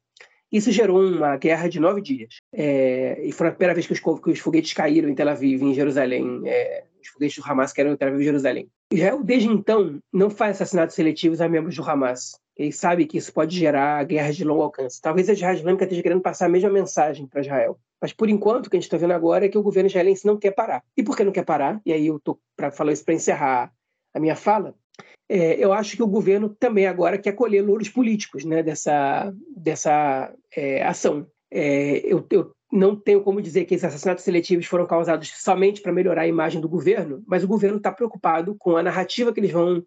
[0.54, 2.36] Isso gerou uma guerra de nove dias.
[2.52, 5.60] É, e foi a primeira vez que os, que os, foguetes caíram em Tel Aviv,
[5.64, 6.42] em Jerusalém.
[6.44, 8.68] É, os foguetes do Hamas caíram em Tel Aviv Jerusalém.
[8.92, 12.38] Israel, desde então, não faz assassinatos seletivos a membros do Hamas.
[12.56, 15.02] Ele sabe que isso pode gerar guerras de longo alcance.
[15.02, 17.76] Talvez a Jihad Islâmica esteja querendo passar a mesma mensagem para Israel.
[18.00, 20.24] Mas, por enquanto, o que a gente está vendo agora é que o governo israelense
[20.24, 20.84] não quer parar.
[20.96, 21.80] E por que não quer parar?
[21.84, 23.72] E aí eu estou para falar isso para encerrar
[24.14, 24.72] a minha fala.
[25.28, 30.32] É, eu acho que o governo também agora quer colher louros políticos né, dessa, dessa
[30.54, 31.26] é, ação.
[31.50, 35.92] É, eu, eu, não tenho como dizer que esses assassinatos seletivos foram causados somente para
[35.92, 39.52] melhorar a imagem do governo, mas o governo está preocupado com a narrativa que eles
[39.52, 39.84] vão,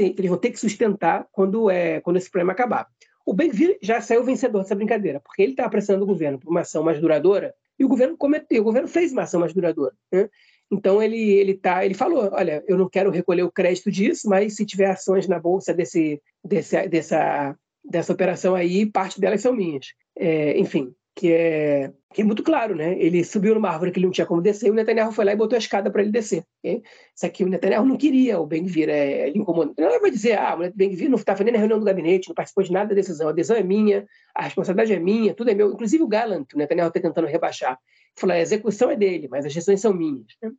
[0.00, 2.88] eles vão ter que sustentar quando, é, quando esse problema acabar.
[3.24, 6.60] O Ben-Gvir já saiu vencedor dessa brincadeira, porque ele está pressionando o governo por uma
[6.60, 9.94] ação mais duradoura e o governo o governo fez uma ação mais duradoura.
[10.10, 10.28] Né?
[10.70, 14.54] Então ele ele tá, ele falou, olha, eu não quero recolher o crédito disso, mas
[14.54, 19.86] se tiver ações na bolsa desse, desse dessa dessa operação aí, parte delas são minhas.
[20.16, 22.96] É, enfim, que é, que é muito claro, né?
[22.96, 25.32] Ele subiu numa árvore que ele não tinha como descer, e o Netanyahu foi lá
[25.32, 26.44] e botou a escada para ele descer.
[26.60, 26.80] Okay?
[27.12, 29.74] Isso aqui o Netanyahu não queria, o Ben-Gvir, é, ele incomodou.
[29.76, 32.62] Ele vai dizer, ah, o Ben-Gvir não estava nem na reunião do gabinete, não participou
[32.62, 35.72] de nada da decisão, a decisão é minha, a responsabilidade é minha, tudo é meu.
[35.72, 37.76] Inclusive o Gallant, o Netanyahu está tentando rebaixar.
[38.16, 40.26] Falou, a execução é dele, mas as decisões são minhas.
[40.40, 40.52] Né?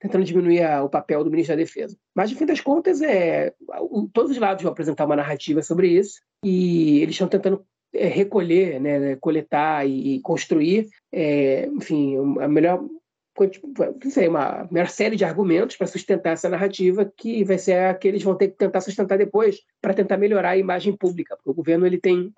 [0.00, 1.96] Tentando diminuir a, o papel do ministro da Defesa.
[2.16, 5.88] Mas, no fim das contas, é, o, todos os lados vão apresentar uma narrativa sobre
[5.88, 12.48] isso e eles estão tentando é, recolher, né, coletar e, e construir, é, enfim, a
[12.48, 12.84] melhor
[14.10, 18.06] sei, uma melhor série de argumentos para sustentar essa narrativa que vai ser a que
[18.06, 21.54] eles vão ter que tentar sustentar depois para tentar melhorar a imagem pública, porque o
[21.54, 22.32] governo ele tem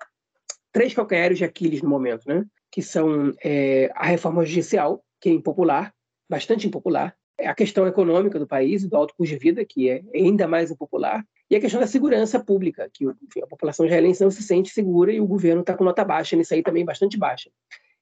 [0.71, 2.45] três calcanhares de Aquiles no momento, né?
[2.71, 5.93] que são é, a reforma judicial, que é impopular,
[6.27, 10.01] bastante impopular, é a questão econômica do país, do alto custo de vida, que é
[10.13, 14.31] ainda mais impopular, e a questão da segurança pública, que enfim, a população israelense não
[14.31, 17.49] se sente segura e o governo está com nota baixa, nisso aí também bastante baixa.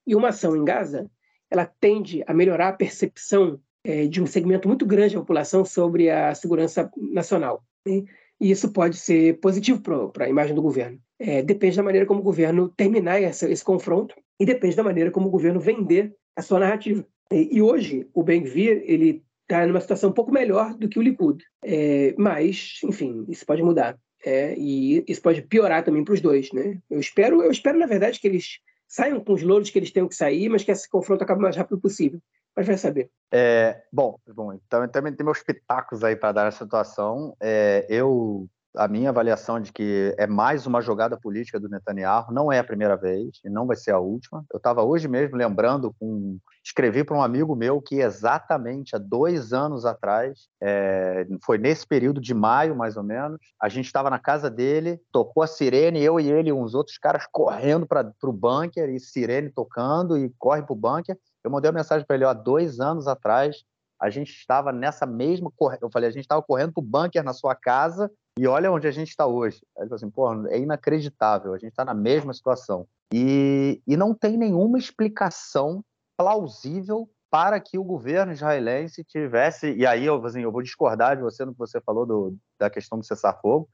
[0.06, 1.10] E uma ação em Gaza,
[1.50, 6.10] ela tende a melhorar a percepção é, de um segmento muito grande da população sobre
[6.10, 7.64] a segurança nacional.
[7.86, 8.06] E,
[8.40, 11.00] e isso pode ser positivo para a imagem do governo.
[11.20, 15.12] É, depende da maneira como o governo terminar essa, esse confronto e depende da maneira
[15.12, 17.06] como o governo vender a sua narrativa.
[17.32, 21.44] E, hoje, o Ben-Gvir, ele está numa situação um pouco melhor do que o Likud.
[21.64, 23.98] É, mas, enfim, isso pode mudar.
[24.24, 26.78] É, e isso pode piorar também para os dois, né?
[26.90, 30.08] Eu espero, eu espero na verdade que eles saiam com os louros que eles tenham
[30.08, 32.20] que sair, mas que esse confronto acabe o mais rápido possível.
[32.56, 33.10] Mas vai saber.
[33.32, 37.36] É, bom, bom, então também tem meus pitacos aí para dar nessa situação.
[37.42, 42.52] É, eu a minha avaliação de que é mais uma jogada política do Netanyahu, não
[42.52, 44.46] é a primeira vez e não vai ser a última.
[44.52, 49.52] Eu estava hoje mesmo lembrando, com, escrevi para um amigo meu que exatamente há dois
[49.52, 54.20] anos atrás, é, foi nesse período de maio mais ou menos, a gente estava na
[54.20, 58.34] casa dele, tocou a sirene, eu e ele e uns outros caras correndo para o
[58.34, 61.18] bunker e sirene tocando e corre para o bunker.
[61.44, 63.64] Eu mandei uma mensagem para ele, ó, há dois anos atrás,
[64.02, 65.52] a gente estava nessa mesma.
[65.80, 68.88] Eu falei, a gente estava correndo para o bunker na sua casa e olha onde
[68.88, 69.62] a gente está hoje.
[69.78, 72.88] Ele falou assim, pô, é inacreditável, a gente está na mesma situação.
[73.14, 75.84] E, e não tem nenhuma explicação
[76.18, 81.22] plausível para que o governo israelense tivesse, e aí eu, assim, eu vou discordar de
[81.22, 83.70] você no que você falou do, da questão do cessar-fogo,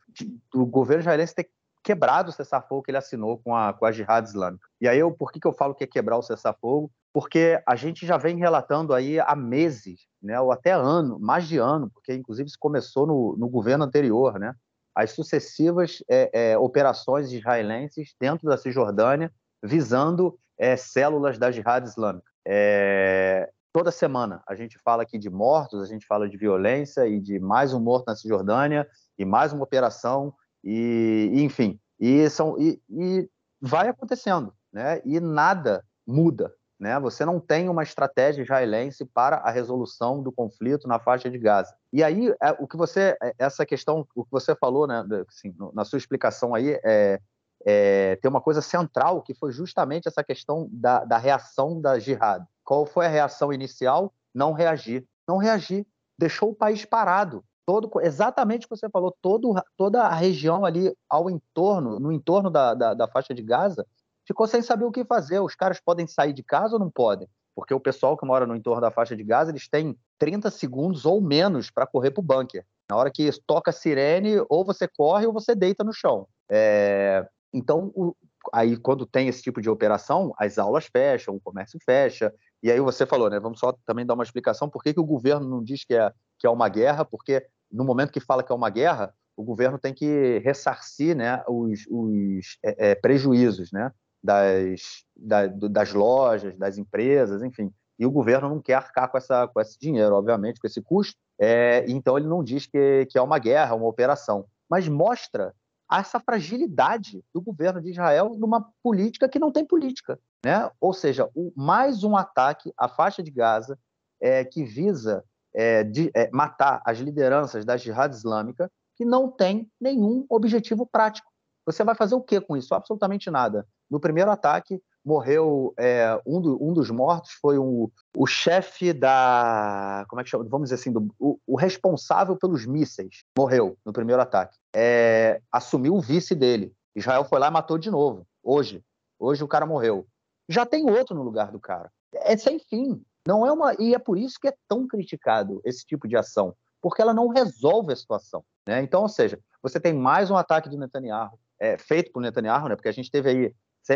[0.54, 1.50] o governo israelense ter
[1.84, 4.68] quebrado o cessar-fogo que ele assinou com a, com a Jihad Islâmica.
[4.80, 6.92] E aí, eu, por que, que eu falo que é quebrar o cessar-fogo?
[7.14, 11.58] Porque a gente já vem relatando aí há meses, né, ou até ano, mais de
[11.58, 14.54] ano, porque inclusive isso começou no, no governo anterior, né,
[14.94, 19.32] as sucessivas é, é, operações israelenses dentro da Cisjordânia
[19.64, 22.30] visando é, células da Jihad Islâmica.
[22.46, 27.20] É, toda semana a gente fala aqui de mortos, a gente fala de violência e
[27.20, 28.88] de mais um morto na Cisjordânia
[29.18, 33.30] e mais uma operação e, enfim, e, são, e, e
[33.62, 35.02] vai acontecendo, né?
[35.06, 37.00] E nada muda, né?
[37.00, 41.76] Você não tem uma estratégia israelense para a resolução do conflito na faixa de Gaza.
[41.92, 45.56] E aí, é, o que você, é, essa questão, o que você falou, né, assim,
[45.74, 47.20] na sua explicação aí, é,
[47.66, 52.46] é, tem uma coisa central que foi justamente essa questão da, da reação da jihad.
[52.64, 54.14] Qual foi a reação inicial?
[54.34, 55.08] Não reagir.
[55.28, 55.86] Não reagir.
[56.18, 57.44] Deixou o país parado.
[57.66, 62.50] Todo, exatamente o que você falou, todo, toda a região ali ao entorno, no entorno
[62.50, 63.86] da, da, da faixa de Gaza,
[64.28, 65.40] ficou sem saber o que fazer.
[65.40, 67.28] Os caras podem sair de casa ou não podem?
[67.56, 71.06] Porque o pessoal que mora no entorno da faixa de Gaza, eles têm 30 segundos
[71.06, 72.64] ou menos para correr para o bunker.
[72.90, 76.28] Na hora que toca a sirene, ou você corre ou você deita no chão.
[76.50, 77.28] É...
[77.52, 78.16] Então, o,
[78.54, 82.32] aí quando tem esse tipo de operação, as aulas fecham, o comércio fecha.
[82.62, 83.40] E aí você falou, né?
[83.40, 86.12] Vamos só também dar uma explicação por que, que o governo não diz que é,
[86.38, 89.78] que é uma guerra, porque no momento que fala que é uma guerra, o governo
[89.78, 93.92] tem que ressarcir né, os, os é, é, prejuízos né,
[94.28, 97.72] das, da, das lojas, das empresas, enfim.
[97.98, 101.16] E o governo não quer arcar com, essa, com esse dinheiro, obviamente, com esse custo.
[101.40, 105.54] É, então ele não diz que, que é uma guerra, uma operação, mas mostra
[105.90, 110.20] essa fragilidade do governo de Israel numa política que não tem política.
[110.44, 110.70] Né?
[110.82, 113.80] Ou seja, o, mais um ataque à faixa de Gaza
[114.22, 115.24] é, que visa
[115.56, 121.32] é, de, é, matar as lideranças da Jihad Islâmica que não tem nenhum objetivo prático.
[121.66, 122.74] Você vai fazer o que com isso?
[122.74, 123.66] Absolutamente nada.
[123.90, 130.06] No primeiro ataque, morreu é, um, do, um, dos mortos foi o, o chefe da
[130.10, 130.44] como é que chama?
[130.50, 133.24] Vamos dizer assim do, o, o, responsável pelos mísseis.
[133.38, 134.58] Morreu no primeiro ataque.
[134.76, 136.74] É, assumiu o vice dele.
[136.96, 138.28] Israel foi lá e matou de novo.
[138.44, 138.84] Hoje.
[139.20, 140.06] Hoje o cara morreu.
[140.50, 141.90] Já tem outro no lugar do cara.
[142.14, 143.02] É sem fim.
[143.26, 146.54] Não é uma e é por isso que é tão criticado esse tipo de ação.
[146.82, 148.82] Porque ela não resolve a situação né?
[148.82, 152.76] Então ou seja você tem mais um ataque do Netanyahu é, feito por Netanyahu né?
[152.76, 153.54] Porque a gente teve aí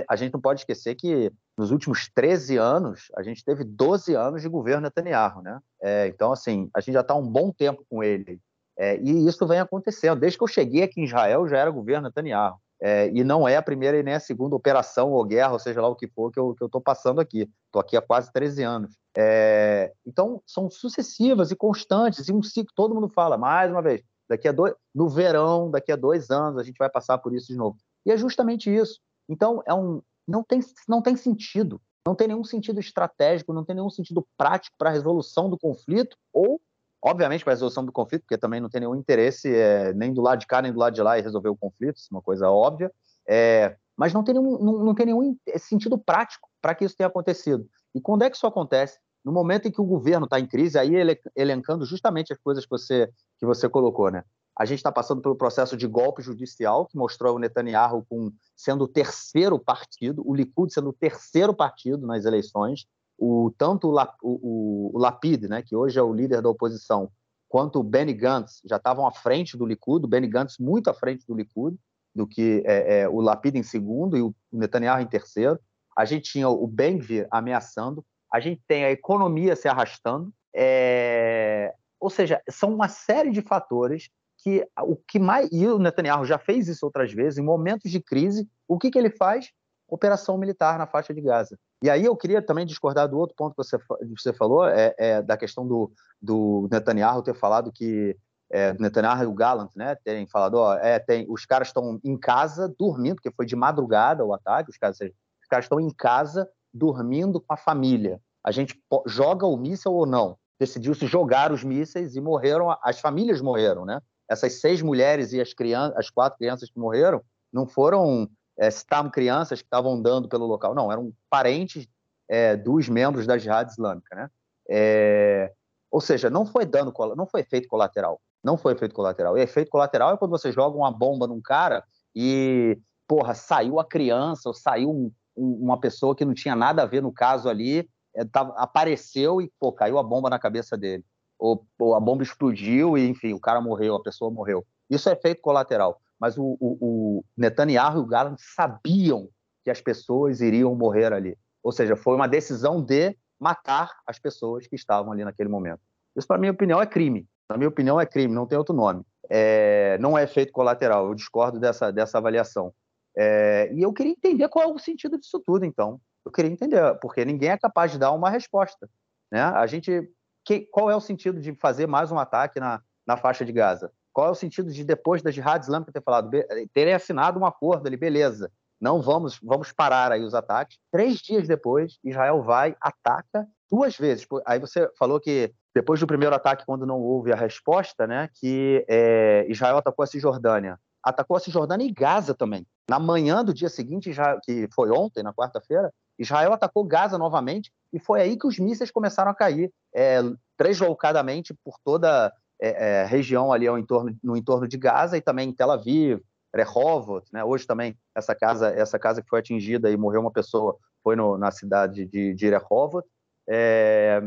[0.08, 4.42] a gente não pode esquecer que nos últimos 13 anos, a gente teve 12 anos
[4.42, 5.60] de governo Netanyahu, né?
[5.82, 8.40] É, então, assim, a gente já está um bom tempo com ele.
[8.78, 10.20] É, e isso vem acontecendo.
[10.20, 12.58] Desde que eu cheguei aqui em Israel, já era governo Netanyahu.
[12.84, 15.80] É, e não é a primeira e nem a segunda operação ou guerra, ou seja
[15.80, 17.48] lá o que for, que eu estou passando aqui.
[17.68, 18.98] Estou aqui há quase 13 anos.
[19.16, 24.02] É, então, são sucessivas e constantes, e um ciclo, todo mundo fala, mais uma vez,
[24.28, 27.48] daqui a dois, no verão, daqui a dois anos, a gente vai passar por isso
[27.48, 27.78] de novo.
[28.04, 29.00] E é justamente isso.
[29.30, 31.82] Então, é um, não, tem, não tem sentido.
[32.06, 36.18] Não tem nenhum sentido estratégico, não tem nenhum sentido prático para a resolução do conflito,
[36.34, 36.60] ou,
[37.04, 40.22] obviamente, para a resolução do conflito, porque também não tem nenhum interesse é, nem do
[40.22, 42.22] lado de cá nem do lado de lá em resolver o conflito, isso é uma
[42.22, 42.92] coisa óbvia.
[43.28, 47.08] É, mas não tem nenhum, não, não tem nenhum sentido prático para que isso tenha
[47.08, 47.68] acontecido.
[47.94, 49.00] E quando é que isso acontece?
[49.24, 52.64] No momento em que o governo está em crise, aí ele elencando justamente as coisas
[52.66, 53.08] que você,
[53.38, 54.24] que você colocou, né?
[54.62, 58.84] A gente está passando pelo processo de golpe judicial, que mostrou o Netanyahu com, sendo
[58.84, 62.86] o terceiro partido, o Likud sendo o terceiro partido nas eleições.
[63.18, 67.10] O, tanto o, o, o Lapid, né, que hoje é o líder da oposição,
[67.50, 70.94] quanto o Benny Gantz já estavam à frente do Likud, o Benny Gantz muito à
[70.94, 71.76] frente do Likud,
[72.14, 75.60] do que é, é, o Lapid em segundo e o Netanyahu em terceiro.
[75.98, 81.74] A gente tinha o Ben-Gvir ameaçando, a gente tem a economia se arrastando, é...
[82.00, 84.12] ou seja, são uma série de fatores
[84.44, 85.50] que o que mais.
[85.52, 88.98] E o Netanyahu já fez isso outras vezes, em momentos de crise, o que, que
[88.98, 89.52] ele faz?
[89.88, 91.58] Operação militar na faixa de Gaza.
[91.84, 93.78] E aí eu queria também discordar do outro ponto que você,
[94.18, 98.16] você falou, é, é da questão do, do Netanyahu ter falado que
[98.52, 102.18] é, Netanyahu e o Gallant, né, terem falado, ó, é, tem, os caras estão em
[102.18, 106.48] casa dormindo, porque foi de madrugada o ataque, os caras, os caras estão em casa
[106.74, 108.20] dormindo com a família.
[108.44, 110.38] A gente joga o míssil ou não?
[110.60, 114.00] Decidiu-se jogar os mísseis e morreram, as famílias morreram, né?
[114.32, 119.12] Essas seis mulheres e as, crianças, as quatro crianças que morreram não foram é, estavam
[119.12, 121.86] crianças que estavam andando pelo local, não, eram parentes
[122.30, 124.30] é, dos membros da Jihad Islâmica, né?
[124.70, 125.52] É,
[125.92, 129.38] ou seja, não foi dano, não foi efeito colateral, não foi efeito colateral.
[129.38, 131.84] E efeito colateral é quando você joga uma bomba num cara
[132.16, 136.84] e, porra, saiu a criança ou saiu um, um, uma pessoa que não tinha nada
[136.84, 140.78] a ver no caso ali, é, tava, apareceu e, pô, caiu a bomba na cabeça
[140.78, 141.04] dele
[141.42, 144.64] ou, ou, a bomba explodiu e, enfim, o cara morreu, a pessoa morreu.
[144.88, 146.00] Isso é efeito colateral.
[146.20, 149.28] mas o, o, o Netanyahu e o Gallant sabiam
[149.64, 151.36] que as pessoas iriam morrer ali.
[151.64, 155.80] Ou seja, foi uma decisão de matar as pessoas que estavam ali naquele momento.
[156.16, 157.28] Isso, para minha opinião, é crime.
[157.50, 159.04] Na minha opinião, é crime, não tem outro nome.
[159.28, 162.72] É, não é efeito colateral, eu discordo dessa, dessa avaliação.
[163.18, 166.00] É, e eu queria entender qual é o sentido disso tudo, então.
[166.24, 168.88] Eu queria entender, porque ninguém é capaz de dar uma resposta.
[169.32, 169.42] Né?
[169.42, 170.08] A gente,
[170.46, 173.92] que, qual é o sentido de fazer mais um ataque na, na faixa de Gaza?
[174.14, 176.30] Qual é o sentido de, depois da Jihad Islâmica ter falado,
[176.74, 178.52] terem assinado um acordo ali, beleza,
[178.82, 180.80] não vamos, vamos parar aí os ataques.
[180.92, 184.26] Três dias depois, Israel vai, ataca duas vezes.
[184.46, 188.84] Aí você falou que depois do primeiro ataque, quando não houve a resposta, né, que
[188.90, 190.80] é, Israel atacou a Cisjordânia.
[191.04, 192.66] Atacou a Cisjordânia e Gaza também.
[192.90, 197.72] Na manhã do dia seguinte, Israel, que foi ontem, na quarta-feira, Israel atacou Gaza novamente
[197.92, 200.22] e foi aí que os mísseis começaram a cair, é,
[200.60, 202.32] deslocadamente por toda
[202.62, 206.22] é, é, região ali ao entorno, no entorno de Gaza e também em Tel Aviv,
[206.54, 207.44] Rehovot, né?
[207.44, 211.38] Hoje também essa casa, essa casa que foi atingida e morreu uma pessoa foi no,
[211.38, 213.08] na cidade de, de Rehovot.
[213.50, 214.22] É,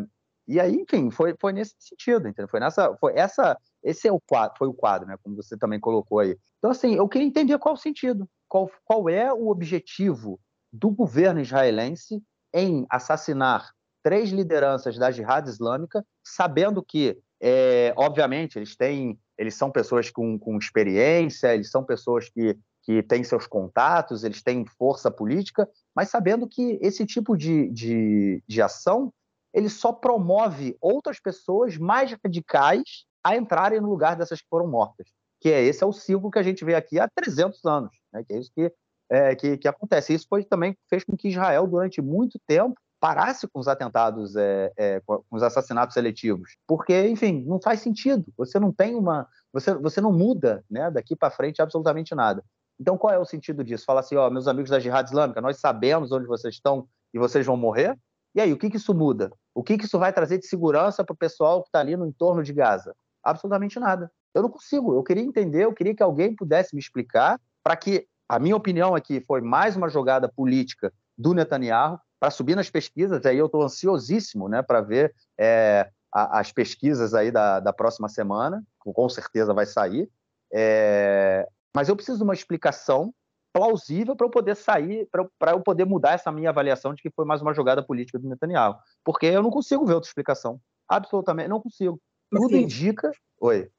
[0.48, 2.48] e aí, enfim, foi, foi nesse sentido, entendeu?
[2.48, 5.16] Foi nessa, foi essa, esse é o quadro, foi o quadro, né?
[5.22, 6.36] Como você também colocou aí.
[6.58, 10.40] Então, assim, eu queria entender qual o sentido, qual, qual é o objetivo
[10.74, 12.20] do governo israelense
[12.52, 13.70] em assassinar
[14.02, 20.36] três lideranças da Jihad Islâmica, sabendo que, é, obviamente, eles têm, eles são pessoas com,
[20.38, 26.10] com experiência, eles são pessoas que, que têm seus contatos, eles têm força política, mas
[26.10, 29.12] sabendo que esse tipo de, de, de ação
[29.54, 35.06] ele só promove outras pessoas mais radicais a entrarem no lugar dessas que foram mortas.
[35.40, 38.24] Que é esse é o ciclo que a gente vê aqui há 300 anos, né?
[38.26, 38.72] que é isso que,
[39.10, 40.14] é, que, que acontece.
[40.14, 44.72] Isso foi também fez com que Israel, durante muito tempo, parasse com os atentados, é,
[44.76, 48.24] é, com os assassinatos seletivos, porque, enfim, não faz sentido.
[48.36, 52.42] Você não tem uma, você, você não muda, né, daqui para frente absolutamente nada.
[52.80, 53.84] Então, qual é o sentido disso?
[53.84, 57.44] Fala assim, ó, meus amigos da Jihad Islâmica, nós sabemos onde vocês estão e vocês
[57.44, 57.94] vão morrer.
[58.34, 59.30] E aí, o que, que isso muda?
[59.54, 62.06] O que, que isso vai trazer de segurança para o pessoal que está ali no
[62.06, 62.96] entorno de Gaza?
[63.22, 64.10] Absolutamente nada.
[64.34, 64.94] Eu não consigo.
[64.94, 68.94] Eu queria entender, eu queria que alguém pudesse me explicar para que a minha opinião
[68.94, 73.24] aqui foi mais uma jogada política do Netanyahu para subir nas pesquisas.
[73.26, 78.08] Aí eu estou ansiosíssimo, né, para ver é, a, as pesquisas aí da, da próxima
[78.08, 80.08] semana, que com certeza vai sair.
[80.52, 83.12] É, mas eu preciso de uma explicação
[83.52, 85.08] plausível para eu poder sair,
[85.38, 88.28] para eu poder mudar essa minha avaliação de que foi mais uma jogada política do
[88.28, 88.76] Netanyahu.
[89.04, 90.60] Porque eu não consigo ver outra explicação.
[90.88, 92.00] Absolutamente, não consigo.
[92.30, 93.12] Tudo assim, indica.
[93.40, 93.70] Oi.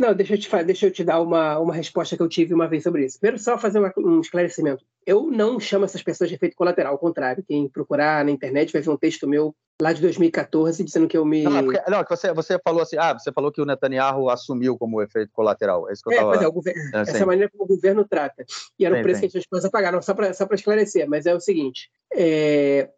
[0.00, 2.68] Não, deixa eu, te, deixa eu te dar uma, uma resposta que eu tive uma
[2.68, 3.20] vez sobre isso.
[3.20, 4.84] Primeiro, só fazer uma, um esclarecimento.
[5.06, 7.44] Eu não chamo essas pessoas de efeito colateral, ao contrário.
[7.46, 11.24] Quem procurar na internet vai ver um texto meu lá de 2014 dizendo que eu
[11.24, 11.42] me.
[11.42, 14.76] Não, é porque, não você, você falou assim, ah, você falou que o Netanyahu assumiu
[14.78, 15.88] como efeito colateral.
[15.88, 16.44] É isso que eu é, tava...
[16.44, 18.44] é, o governo, é, essa é a maneira como o governo trata.
[18.78, 19.28] E era o preço sim.
[19.28, 21.90] que as pessoas pagaram, só para só esclarecer, mas é o seguinte.
[22.12, 22.90] É,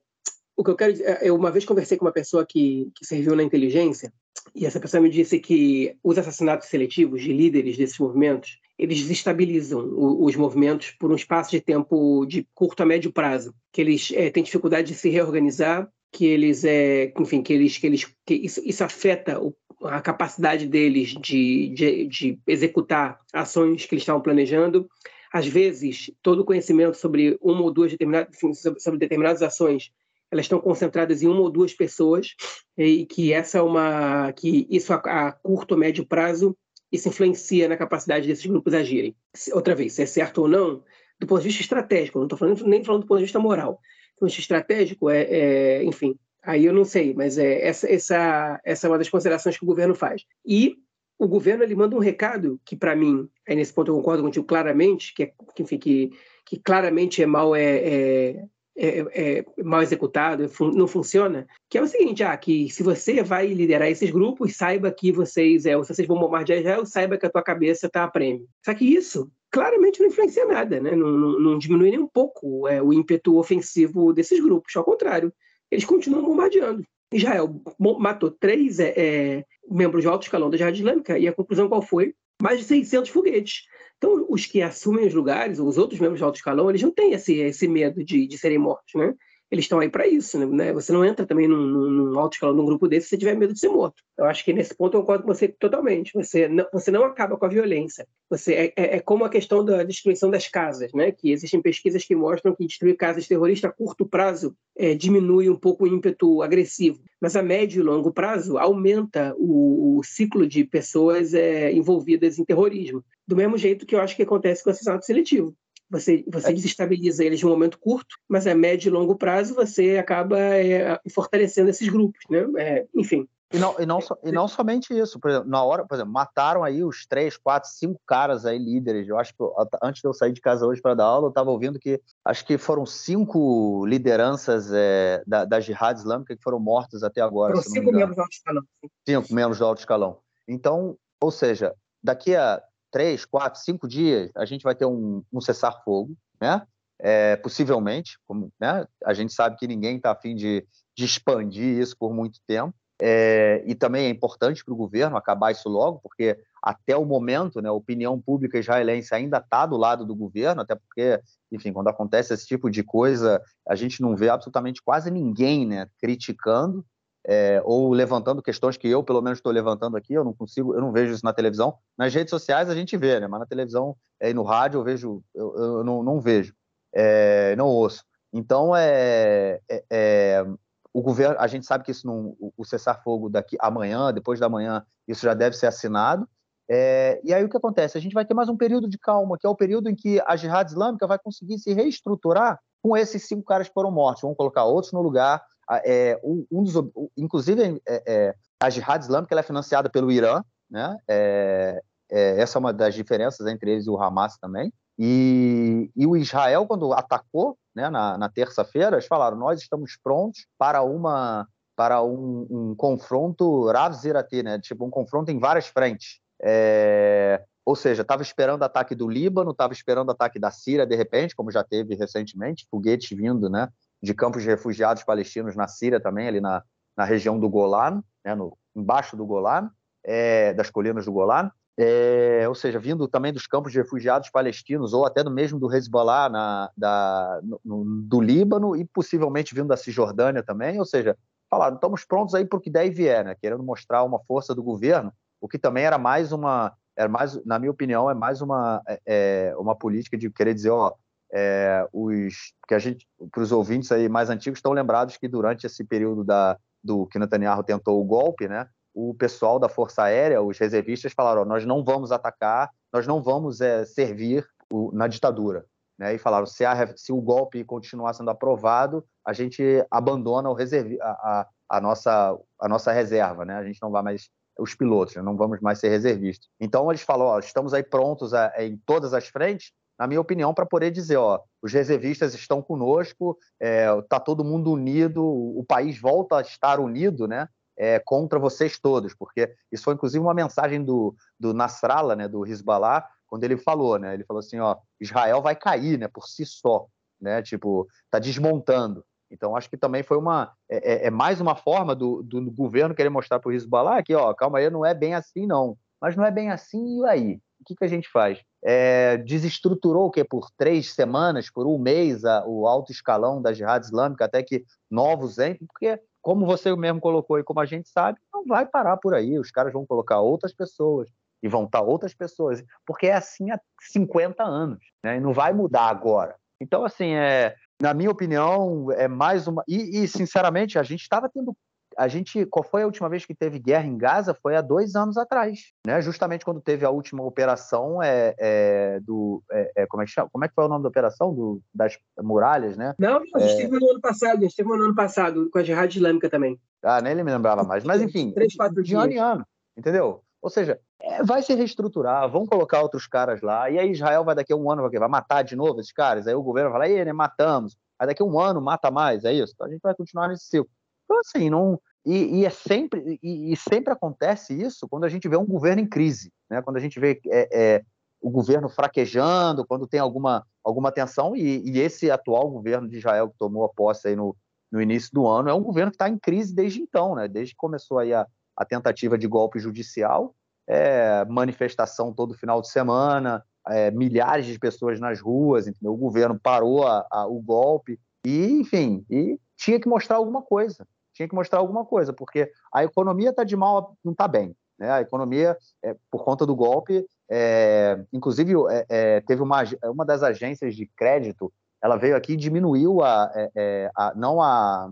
[0.56, 3.34] o que eu quero dizer, eu uma vez conversei com uma pessoa que, que serviu
[3.34, 4.12] na inteligência,
[4.54, 9.80] e essa pessoa me disse que os assassinatos seletivos de líderes desses movimentos, eles desestabilizam
[9.96, 14.30] os movimentos por um espaço de tempo de curto a médio prazo, que eles é,
[14.30, 18.62] têm dificuldade de se reorganizar que eles é, enfim, que eles que eles que isso,
[18.64, 24.88] isso afeta o, a capacidade deles de, de, de, executar ações que eles estavam planejando.
[25.32, 28.36] Às vezes, todo o conhecimento sobre uma ou duas determinadas
[28.78, 29.90] sobre determinadas ações,
[30.34, 32.34] elas estão concentradas em uma ou duas pessoas
[32.76, 36.56] e que essa é uma que isso a, a curto ou médio prazo
[36.92, 39.16] isso influencia na capacidade desses grupos agirem.
[39.52, 40.84] Outra vez, se é certo ou não,
[41.18, 43.80] do ponto de vista estratégico, não estou falando nem falando do ponto de vista moral
[44.16, 48.90] custo estratégico, é, é, enfim, aí eu não sei, mas é, essa, essa, essa é
[48.90, 50.24] uma das considerações que o governo faz.
[50.46, 50.76] E
[51.18, 54.46] o governo ele manda um recado que, para mim, aí nesse ponto eu concordo contigo
[54.46, 56.10] claramente, que, é, que enfim, que,
[56.44, 58.44] que claramente é mal, é, é,
[58.76, 63.46] é, é mal executado, não funciona, que é o seguinte, ah, que se você vai
[63.46, 67.30] liderar esses grupos, saiba que vocês, é, se vocês vão bombardear Israel, saiba que a
[67.30, 68.46] tua cabeça está a prêmio.
[68.64, 70.96] Só que isso claramente não influencia nada, né?
[70.96, 75.32] não, não, não diminui nem um pouco é, o ímpeto ofensivo desses grupos, ao contrário,
[75.70, 76.84] eles continuam bombardeando.
[77.12, 77.62] Israel
[77.98, 81.80] matou três é, é, membros de alto escalão da Jihad Islâmica e a conclusão qual
[81.80, 82.14] foi?
[82.44, 83.62] Mais de 600 foguetes.
[83.96, 87.14] Então, os que assumem os lugares, os outros membros de alto escalão, eles não têm
[87.14, 89.14] esse, esse medo de, de serem mortos, né?
[89.54, 90.72] Eles estão aí para isso, né?
[90.72, 93.52] Você não entra também num, num alto escalão num grupo desse se você tiver medo
[93.52, 94.02] de ser morto.
[94.18, 96.12] Eu acho que nesse ponto eu concordo com você totalmente.
[96.14, 98.06] Você não, você não acaba com a violência.
[98.28, 101.12] Você é, é, é como a questão da destruição das casas, né?
[101.12, 105.56] Que existem pesquisas que mostram que destruir casas terroristas a curto prazo é, diminui um
[105.56, 110.64] pouco o ímpeto agressivo, mas a médio e longo prazo aumenta o, o ciclo de
[110.64, 113.04] pessoas é, envolvidas em terrorismo.
[113.26, 115.54] Do mesmo jeito que eu acho que acontece com o assassinato seletivo.
[115.94, 116.52] Você, você é.
[116.52, 120.98] desestabiliza eles em um momento curto, mas a médio e longo prazo você acaba é,
[121.08, 122.44] fortalecendo esses grupos, né?
[122.58, 123.28] É, enfim.
[123.52, 126.12] E não, e, não so, e não somente isso, por exemplo, na hora, por exemplo,
[126.12, 129.06] mataram aí os três, quatro, cinco caras aí líderes.
[129.08, 129.44] Eu acho que
[129.80, 132.44] antes de eu sair de casa hoje para dar aula, eu estava ouvindo que acho
[132.44, 137.54] que foram cinco lideranças é, da, da Jihad Islâmica que foram mortas até agora.
[137.54, 138.62] Foram cinco membros do alto escalão.
[139.06, 140.18] Cinco membros do alto escalão.
[140.48, 141.72] Então, ou seja,
[142.02, 142.60] daqui a
[142.94, 146.64] três, quatro, cinco dias, a gente vai ter um, um cessar-fogo, né?
[146.96, 148.86] É, possivelmente, como né?
[149.04, 150.64] a gente sabe que ninguém está afim de,
[150.96, 152.72] de expandir isso por muito tempo.
[153.02, 157.60] É, e também é importante para o governo acabar isso logo, porque até o momento
[157.60, 161.20] né, a opinião pública israelense ainda está do lado do governo, até porque,
[161.50, 165.88] enfim, quando acontece esse tipo de coisa, a gente não vê absolutamente quase ninguém né,
[165.98, 166.86] criticando
[167.26, 170.80] é, ou levantando questões que eu, pelo menos, estou levantando aqui, eu não consigo, eu
[170.80, 171.78] não vejo isso na televisão.
[171.96, 173.26] Nas redes sociais a gente vê, né?
[173.26, 176.54] Mas na televisão é, e no rádio eu vejo, eu, eu não, não, vejo,
[176.94, 178.04] é, não ouço.
[178.32, 180.46] Então é, é, é,
[180.92, 184.84] o governo, a gente sabe que isso não, o cessar-fogo daqui amanhã, depois da manhã,
[185.08, 186.28] isso já deve ser assinado.
[186.68, 187.98] É, e aí o que acontece?
[187.98, 190.20] A gente vai ter mais um período de calma, que é o período em que
[190.26, 194.22] a Jihad Islâmica vai conseguir se reestruturar com esses cinco caras que foram mortos.
[194.22, 195.42] Vamos colocar outros no lugar,
[195.84, 196.74] é, um dos,
[197.16, 200.96] inclusive, é, é, a Jihad Islâmica é financiada pelo Irã, né?
[201.08, 204.72] É, é, essa é uma das diferenças entre eles e o Hamas também.
[204.98, 210.46] E, e o Israel, quando atacou né, na, na terça-feira, eles falaram: nós estamos prontos
[210.58, 211.46] para uma
[211.76, 214.60] para um, um confronto Rav Zirati, né?
[214.60, 216.20] Tipo um confronto em várias frentes.
[216.40, 221.34] É, ou seja, estava esperando ataque do Líbano, estava esperando ataque da Síria, de repente,
[221.34, 223.68] como já teve recentemente, foguetes vindo, né?
[224.04, 226.62] De campos de refugiados palestinos na Síria também, ali na,
[226.96, 229.70] na região do Golan, né, no, embaixo do Golan,
[230.04, 234.92] é, das colinas do Golan, é, ou seja, vindo também dos campos de refugiados palestinos,
[234.92, 240.42] ou até mesmo do Hezbollah na, da, no, do Líbano, e possivelmente vindo da Cisjordânia
[240.42, 241.16] também, ou seja,
[241.50, 244.54] falaram, estamos prontos aí para o que der e vier, né, querendo mostrar uma força
[244.54, 248.40] do governo, o que também era mais uma, era mais, na minha opinião, é mais
[248.40, 250.92] uma, é, é uma política de querer dizer, ó,
[251.34, 255.66] é, os que a gente, para os ouvintes aí mais antigos, estão lembrados que durante
[255.66, 260.40] esse período da, do que Netanyahu tentou o golpe, né, o pessoal da Força Aérea,
[260.40, 265.66] os reservistas falaram: nós não vamos atacar, nós não vamos é, servir o, na ditadura.
[265.98, 271.00] Né, e falaram: se, a, se, o golpe continuar sendo aprovado, a gente abandona reservi,
[271.00, 275.16] a, a, a, nossa, a nossa reserva, né, a gente não vai mais os pilotos,
[275.16, 276.48] né, não vamos mais ser reservistas.
[276.60, 280.66] Então eles falaram: estamos aí prontos a, em todas as frentes, na minha opinião, para
[280.66, 285.98] poder dizer, ó, os reservistas estão conosco, está é, tá todo mundo unido, o país
[285.98, 287.48] volta a estar unido, né?
[287.76, 292.46] É, contra vocês todos, porque isso foi inclusive uma mensagem do, do Nasrallah, né, do
[292.46, 296.46] Hezbollah, quando ele falou, né, ele falou assim, ó, Israel vai cair, né, por si
[296.46, 296.86] só,
[297.20, 299.04] né, tipo, tá desmontando.
[299.28, 302.94] Então acho que também foi uma, é, é, é mais uma forma do, do governo
[302.94, 306.14] querer mostrar para o Hezbollah que, ó, calma aí, não é bem assim não, mas
[306.14, 308.38] não é bem assim e aí, o que, que a gente faz?
[308.64, 313.52] é, desestruturou o que por três semanas, por um mês, a, o alto escalão da
[313.52, 317.90] jihad islâmica, até que novos entrem, porque, como você mesmo colocou e como a gente
[317.90, 319.38] sabe, não vai parar por aí.
[319.38, 321.10] Os caras vão colocar outras pessoas
[321.42, 323.60] e vão estar outras pessoas, porque é assim há
[323.92, 325.18] 50 anos, né?
[325.18, 326.34] e não vai mudar agora.
[326.58, 329.62] Então, assim, é, na minha opinião, é mais uma.
[329.68, 331.54] E, e sinceramente, a gente estava tendo
[331.96, 334.34] a gente, qual foi a última vez que teve guerra em Gaza?
[334.34, 336.00] Foi há dois anos atrás, né?
[336.00, 340.28] Justamente quando teve a última operação é, é do, é, é como é que chama?
[340.32, 342.94] Como é que foi o nome da operação do, das muralhas, né?
[342.98, 343.56] Não, a gente é.
[343.56, 346.58] teve no ano passado, a gente teve no ano passado com a Jihad Islâmica também.
[346.82, 347.84] Ah, nem ele me lembrava mais.
[347.84, 350.22] Mas enfim, três, quatro de ano em ano, entendeu?
[350.44, 354.34] Ou seja, é, vai se reestruturar, vão colocar outros caras lá, e aí Israel vai
[354.34, 356.86] daqui a um ano vai, vai matar de novo esses caras, aí o governo vai
[356.86, 359.52] falar, né, matamos, aí daqui a um ano mata mais, é isso.
[359.54, 360.68] Então a gente vai continuar nesse ciclo.
[361.04, 361.80] Então, assim, não.
[362.04, 365.80] E, e é sempre, e, e, sempre acontece isso quando a gente vê um governo
[365.80, 366.60] em crise, né?
[366.60, 367.82] quando a gente vê é, é,
[368.20, 373.30] o governo fraquejando, quando tem alguma, alguma tensão, e, e, esse atual governo de Israel
[373.30, 374.36] que tomou a posse aí no,
[374.70, 377.26] no início do ano é um governo que está em crise desde então, né?
[377.26, 380.34] desde que começou aí a, a tentativa de golpe judicial,
[380.66, 385.94] é, manifestação todo final de semana, é, milhares de pessoas nas ruas, entendeu?
[385.94, 390.86] o governo parou a, a, o golpe, e, enfim, e tinha que mostrar alguma coisa.
[391.14, 394.54] Tinha que mostrar alguma coisa, porque a economia está de mal, não está bem.
[394.78, 394.90] Né?
[394.90, 400.22] A economia, é, por conta do golpe, é, inclusive é, é, teve uma, uma das
[400.22, 401.52] agências de crédito,
[401.82, 404.90] ela veio aqui e diminuiu a, é, é, a não a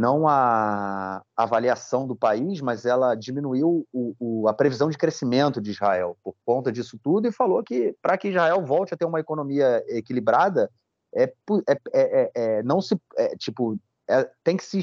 [0.00, 5.70] não a avaliação do país, mas ela diminuiu o, o, a previsão de crescimento de
[5.70, 9.20] Israel por conta disso tudo e falou que para que Israel volte a ter uma
[9.20, 10.70] economia equilibrada,
[11.14, 12.98] é, é, é, é não se
[13.38, 13.78] tipo
[14.44, 14.82] tem que se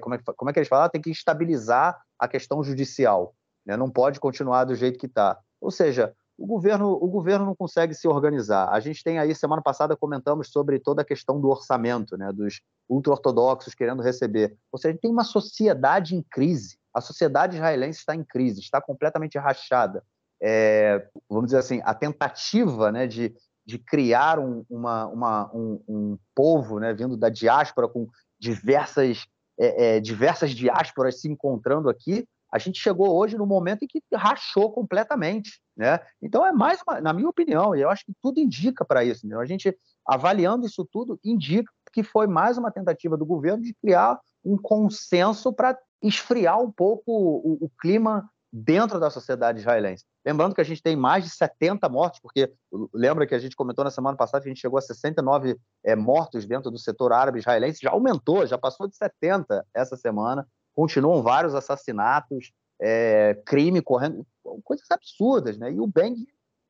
[0.00, 0.88] como, é, como é que eles falam?
[0.88, 3.76] Tem que estabilizar a questão judicial, né?
[3.76, 5.38] não pode continuar do jeito que está.
[5.60, 8.68] Ou seja, o governo, o governo não consegue se organizar.
[8.68, 12.60] A gente tem aí, semana passada, comentamos sobre toda a questão do orçamento, né, dos
[12.88, 14.56] ultra-ortodoxos querendo receber.
[14.70, 16.78] Ou seja, a gente tem uma sociedade em crise.
[16.94, 20.04] A sociedade israelense está em crise, está completamente rachada.
[20.40, 23.34] É, vamos dizer assim, a tentativa né, de,
[23.66, 28.08] de criar um, uma, uma, um, um povo né, vindo da diáspora com
[28.38, 29.24] diversas,
[29.58, 34.02] é, é, diversas diásporas se encontrando aqui, a gente chegou hoje no momento em que
[34.14, 36.00] rachou completamente, né?
[36.20, 39.26] Então é mais, uma, na minha opinião, e eu acho que tudo indica para isso.
[39.26, 39.36] Né?
[39.36, 39.76] A gente
[40.06, 45.52] avaliando isso tudo indica que foi mais uma tentativa do governo de criar um consenso
[45.52, 50.04] para esfriar um pouco o, o, clima dentro da sociedade israelense.
[50.24, 52.52] Lembrando que a gente tem mais de 70 mortos, porque
[52.92, 55.94] lembra que a gente comentou na semana passada que a gente chegou a 69 é,
[55.94, 60.46] mortos dentro do setor árabe israelense, já aumentou, já passou de 70 essa semana
[60.78, 64.24] continuam vários assassinatos, é, crime correndo,
[64.62, 65.72] coisas absurdas, né?
[65.72, 66.14] E o Beng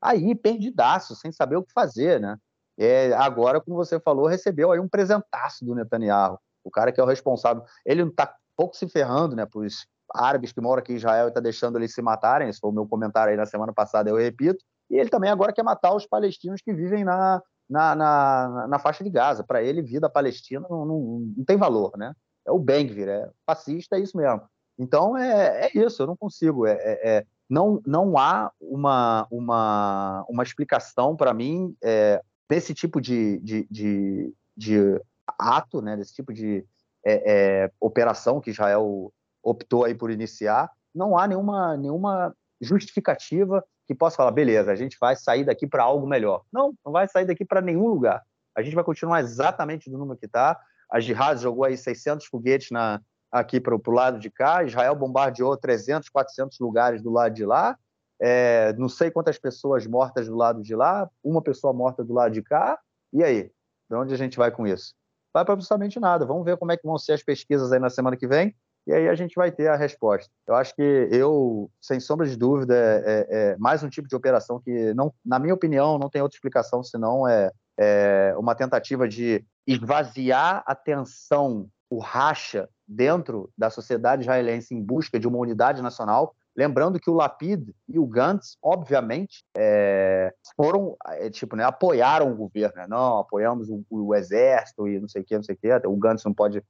[0.01, 2.35] aí perdidaço, sem saber o que fazer, né?
[2.75, 7.03] É, agora, como você falou, recebeu aí um presentaço do Netanyahu, o cara que é
[7.03, 7.63] o responsável.
[7.85, 9.45] Ele não está pouco se ferrando, né?
[9.45, 12.49] Para os árabes que moram aqui em Israel e está deixando eles se matarem.
[12.49, 14.63] Esse foi o meu comentário aí na semana passada, eu repito.
[14.89, 19.03] E ele também agora quer matar os palestinos que vivem na, na, na, na faixa
[19.03, 19.43] de Gaza.
[19.43, 20.99] Para ele, vida palestina não, não,
[21.37, 22.13] não tem valor, né?
[22.49, 24.41] é o Bengvir, é fascista, é isso mesmo.
[24.77, 26.65] Então é, é isso, eu não consigo.
[26.65, 33.01] É, é, é não, não há uma, uma, uma explicação para mim é, desse tipo
[33.01, 35.01] de, de, de, de,
[35.37, 36.63] ato, né, desse tipo de
[37.03, 39.11] é, é, operação que Israel
[39.43, 40.71] optou aí por iniciar.
[40.93, 45.83] Não há nenhuma, nenhuma justificativa que possa falar, beleza, a gente vai sair daqui para
[45.83, 46.43] algo melhor.
[46.51, 48.23] Não, não vai sair daqui para nenhum lugar.
[48.55, 50.59] A gente vai continuar exatamente do número que está
[50.89, 52.99] a Jihad jogou aí 600 foguetes na,
[53.31, 57.77] aqui para o lado de cá, Israel bombardeou 300, 400 lugares do lado de lá,
[58.19, 62.33] é, não sei quantas pessoas mortas do lado de lá, uma pessoa morta do lado
[62.33, 62.79] de cá,
[63.13, 63.51] e aí?
[63.89, 64.93] De onde a gente vai com isso?
[65.33, 66.25] Vai para absolutamente nada.
[66.25, 68.55] Vamos ver como é que vão ser as pesquisas aí na semana que vem,
[68.89, 70.31] e aí a gente vai ter a resposta.
[70.47, 74.15] Eu acho que eu, sem sombra de dúvida, é, é, é mais um tipo de
[74.15, 79.07] operação que, não, na minha opinião, não tem outra explicação senão é, é uma tentativa
[79.07, 85.83] de esvaziar a tensão, o racha dentro da sociedade israelense em busca de uma unidade
[85.83, 86.33] nacional.
[86.57, 92.35] Lembrando que o Lapid e o Gantz, obviamente, é, foram, é, tipo, né, apoiaram o
[92.35, 92.75] governo.
[92.75, 92.87] Né?
[92.87, 95.87] Não, apoiamos o, o, exército e não sei o que, não sei o que.
[95.87, 96.63] O Gantz não pode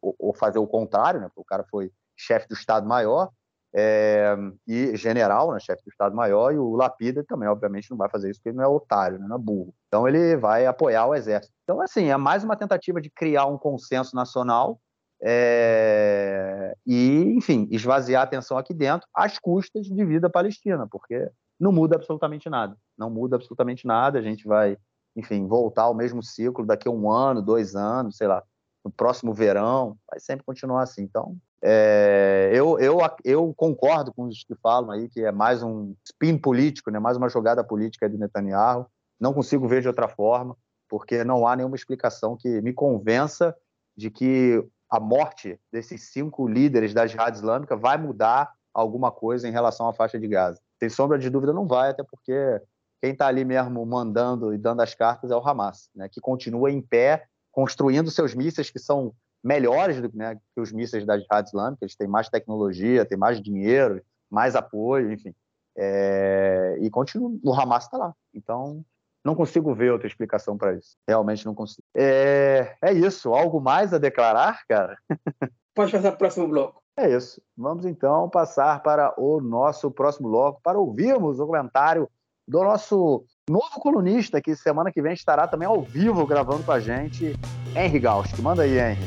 [0.00, 1.26] ou fazer o contrário, né?
[1.28, 3.30] Porque o cara foi chefe do Estado-Maior
[3.74, 8.30] é, e general, né, chefe do Estado-Maior, e o Lapida também, obviamente, não vai fazer
[8.30, 9.74] isso porque ele não é otário, né, não é burro.
[9.88, 11.54] Então ele vai apoiar o Exército.
[11.64, 14.78] Então, assim, é mais uma tentativa de criar um consenso nacional
[15.22, 21.72] é, e, enfim, esvaziar a atenção aqui dentro às custas de vida palestina, porque não
[21.72, 22.76] muda absolutamente nada.
[22.98, 24.18] Não muda absolutamente nada.
[24.18, 24.76] A gente vai,
[25.16, 28.42] enfim, voltar ao mesmo ciclo daqui a um ano, dois anos, sei lá,
[28.84, 31.02] no próximo verão, vai sempre continuar assim.
[31.02, 35.94] Então, é, eu, eu, eu concordo com os que falam aí que é mais um
[36.04, 38.86] spin político, né, mais uma jogada política do Netanyahu.
[39.20, 40.56] Não consigo ver de outra forma,
[40.88, 43.56] porque não há nenhuma explicação que me convença
[43.96, 49.52] de que a morte desses cinco líderes da Jihad Islâmica vai mudar alguma coisa em
[49.52, 50.60] relação à faixa de Gaza.
[50.78, 52.60] Sem sombra de dúvida, não vai, até porque
[53.00, 56.70] quem está ali mesmo mandando e dando as cartas é o Hamas, né, que continua
[56.70, 61.46] em pé, construindo seus mísseis que são melhores do né, que os mísseis da Jihad
[61.46, 65.34] Islâmica, eles têm mais tecnologia, têm mais dinheiro, mais apoio, enfim.
[65.76, 68.14] É, e continua, o Hamas está lá.
[68.34, 68.84] Então,
[69.24, 70.96] não consigo ver outra explicação para isso.
[71.06, 71.82] Realmente não consigo.
[71.94, 73.32] É, é isso.
[73.32, 74.96] Algo mais a declarar, cara?
[75.74, 76.82] Pode passar para o próximo bloco.
[76.96, 77.40] É isso.
[77.56, 82.08] Vamos então passar para o nosso próximo bloco para ouvirmos o comentário
[82.46, 86.78] do nosso novo colunista que semana que vem estará também ao vivo gravando com a
[86.78, 87.34] gente,
[87.74, 88.40] Henry Gausch.
[88.40, 89.02] Manda aí, Henry.